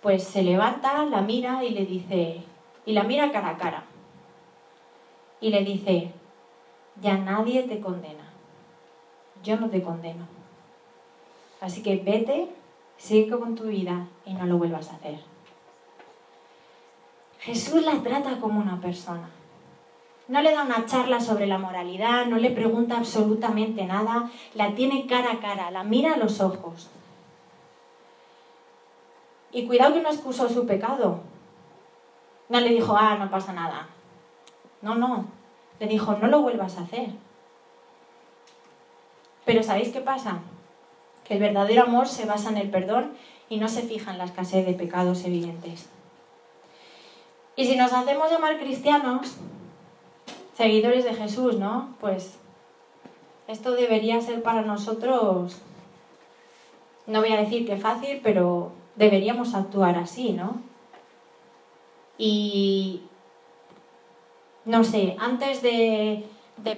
pues 0.00 0.24
se 0.24 0.42
levanta, 0.42 1.04
la 1.04 1.20
mira 1.20 1.64
y 1.64 1.70
le 1.70 1.84
dice, 1.84 2.42
y 2.86 2.92
la 2.92 3.02
mira 3.02 3.30
cara 3.30 3.50
a 3.50 3.56
cara, 3.56 3.84
y 5.40 5.50
le 5.50 5.64
dice, 5.64 6.12
ya 7.00 7.16
nadie 7.16 7.64
te 7.64 7.80
condena, 7.80 8.32
yo 9.42 9.56
no 9.58 9.68
te 9.68 9.82
condeno. 9.82 10.26
Así 11.60 11.82
que 11.82 11.96
vete, 11.96 12.48
sigue 12.96 13.30
con 13.30 13.54
tu 13.54 13.64
vida 13.64 14.06
y 14.24 14.34
no 14.34 14.46
lo 14.46 14.58
vuelvas 14.58 14.90
a 14.90 14.96
hacer. 14.96 15.18
Jesús 17.40 17.82
la 17.84 18.02
trata 18.02 18.40
como 18.40 18.60
una 18.60 18.80
persona. 18.80 19.30
No 20.28 20.42
le 20.42 20.52
da 20.52 20.64
una 20.64 20.84
charla 20.86 21.20
sobre 21.20 21.46
la 21.46 21.58
moralidad, 21.58 22.26
no 22.26 22.36
le 22.36 22.50
pregunta 22.50 22.98
absolutamente 22.98 23.86
nada, 23.86 24.30
la 24.54 24.74
tiene 24.74 25.06
cara 25.06 25.32
a 25.32 25.40
cara, 25.40 25.70
la 25.70 25.84
mira 25.84 26.14
a 26.14 26.18
los 26.18 26.40
ojos. 26.40 26.90
Y 29.50 29.66
cuidado 29.66 29.94
que 29.94 30.02
no 30.02 30.10
excusó 30.10 30.48
su 30.48 30.66
pecado. 30.66 31.20
No 32.48 32.60
le 32.60 32.70
dijo, 32.70 32.96
ah, 32.96 33.16
no 33.18 33.30
pasa 33.30 33.52
nada. 33.52 33.88
No, 34.82 34.94
no. 34.94 35.26
Le 35.80 35.86
dijo, 35.86 36.14
no 36.14 36.28
lo 36.28 36.40
vuelvas 36.40 36.78
a 36.78 36.82
hacer. 36.82 37.10
Pero 39.44 39.62
¿sabéis 39.62 39.90
qué 39.90 40.00
pasa? 40.00 40.38
Que 41.24 41.34
el 41.34 41.40
verdadero 41.40 41.82
amor 41.82 42.06
se 42.06 42.26
basa 42.26 42.50
en 42.50 42.58
el 42.58 42.70
perdón 42.70 43.12
y 43.48 43.58
no 43.58 43.68
se 43.68 43.82
fija 43.82 44.10
en 44.10 44.18
la 44.18 44.24
escasez 44.24 44.66
de 44.66 44.74
pecados 44.74 45.24
evidentes. 45.24 45.88
Y 47.56 47.66
si 47.66 47.76
nos 47.76 47.92
hacemos 47.92 48.30
llamar 48.30 48.58
cristianos, 48.58 49.36
seguidores 50.54 51.04
de 51.04 51.14
Jesús, 51.14 51.58
¿no? 51.58 51.94
Pues 52.00 52.38
esto 53.46 53.72
debería 53.72 54.20
ser 54.20 54.42
para 54.42 54.62
nosotros, 54.62 55.56
no 57.06 57.20
voy 57.20 57.32
a 57.32 57.40
decir 57.40 57.66
que 57.66 57.76
fácil, 57.76 58.20
pero 58.22 58.72
deberíamos 58.98 59.54
actuar 59.54 59.96
así, 59.96 60.32
¿no? 60.32 60.56
Y, 62.18 63.02
no 64.64 64.82
sé, 64.82 65.16
antes 65.20 65.62
de, 65.62 66.26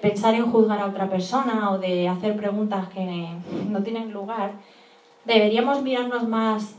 pensar 0.03 0.35
en 0.35 0.53
juzgar 0.53 0.79
a 0.81 0.87
otra 0.87 1.09
persona 1.09 1.71
o 1.71 1.79
de 1.79 2.07
hacer 2.09 2.37
preguntas 2.37 2.89
que 2.91 3.35
no 3.69 3.83
tienen 3.83 4.13
lugar, 4.13 4.53
deberíamos 5.25 5.83
mirarnos 5.83 6.29
más 6.29 6.75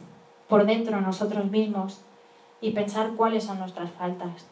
por 0.48 0.66
dentro 0.66 1.02
nosotros 1.02 1.50
mismos 1.50 2.02
y 2.62 2.72
pensar 2.72 3.14
cuáles 3.18 3.44
son 3.44 3.58
nuestras 3.58 3.90
faltas 3.92 4.46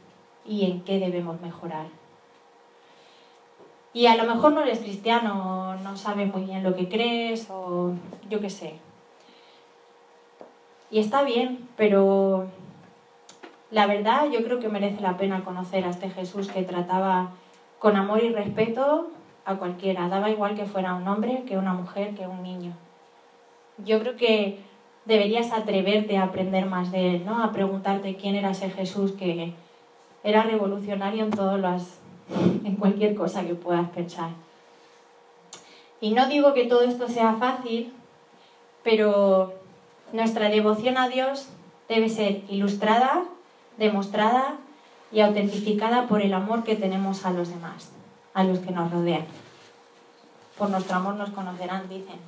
y 0.45 0.65
en 0.65 0.81
qué 0.81 0.99
debemos 0.99 1.39
mejorar. 1.41 1.85
Y 3.93 4.07
a 4.07 4.15
lo 4.15 4.23
mejor 4.23 4.53
no 4.53 4.61
eres 4.61 4.79
cristiano, 4.79 5.75
no 5.83 5.95
sabes 5.95 6.33
muy 6.33 6.45
bien 6.45 6.63
lo 6.63 6.75
que 6.75 6.89
crees 6.89 7.47
o 7.51 7.93
yo 8.29 8.39
qué 8.39 8.49
sé. 8.49 8.88
Y 10.91 10.99
está 10.99 11.23
bien, 11.23 11.67
pero 11.77 12.47
la 13.71 13.85
verdad 13.85 14.29
yo 14.31 14.43
creo 14.43 14.59
que 14.59 14.69
merece 14.69 15.01
la 15.01 15.17
pena 15.17 15.43
conocer 15.43 15.85
a 15.85 15.89
este 15.89 16.09
Jesús 16.09 16.47
que 16.49 16.63
trataba 16.63 17.31
con 17.77 17.95
amor 17.95 18.23
y 18.23 18.29
respeto 18.29 19.11
a 19.45 19.55
cualquiera. 19.55 20.09
Daba 20.09 20.29
igual 20.29 20.55
que 20.55 20.65
fuera 20.65 20.95
un 20.95 21.07
hombre, 21.07 21.43
que 21.47 21.57
una 21.57 21.73
mujer, 21.73 22.15
que 22.15 22.27
un 22.27 22.41
niño. 22.41 22.73
Yo 23.77 23.99
creo 23.99 24.15
que 24.15 24.59
deberías 25.05 25.51
atreverte 25.51 26.17
a 26.17 26.23
aprender 26.23 26.65
más 26.65 26.91
de 26.91 27.15
él, 27.15 27.25
¿no? 27.25 27.43
A 27.43 27.51
preguntarte 27.51 28.15
quién 28.15 28.35
era 28.35 28.51
ese 28.51 28.69
Jesús 28.69 29.13
que, 29.13 29.53
era 30.23 30.43
revolucionario 30.43 31.23
en 31.23 31.31
todas 31.31 31.59
las, 31.59 31.99
en 32.63 32.75
cualquier 32.75 33.15
cosa 33.15 33.45
que 33.45 33.55
puedas 33.55 33.89
pensar. 33.89 34.31
Y 36.01 36.11
no 36.11 36.27
digo 36.27 36.53
que 36.53 36.65
todo 36.65 36.81
esto 36.81 37.07
sea 37.07 37.35
fácil, 37.35 37.93
pero 38.83 39.53
nuestra 40.11 40.49
devoción 40.49 40.97
a 40.97 41.07
Dios 41.07 41.47
debe 41.87 42.09
ser 42.09 42.43
ilustrada, 42.49 43.23
demostrada 43.77 44.55
y 45.11 45.21
autentificada 45.21 46.07
por 46.07 46.21
el 46.21 46.33
amor 46.33 46.63
que 46.63 46.75
tenemos 46.75 47.25
a 47.25 47.31
los 47.31 47.49
demás, 47.49 47.89
a 48.33 48.43
los 48.43 48.59
que 48.59 48.71
nos 48.71 48.91
rodean. 48.91 49.25
Por 50.57 50.69
nuestro 50.69 50.97
amor 50.97 51.15
nos 51.15 51.29
conocerán, 51.29 51.87
dicen. 51.87 52.19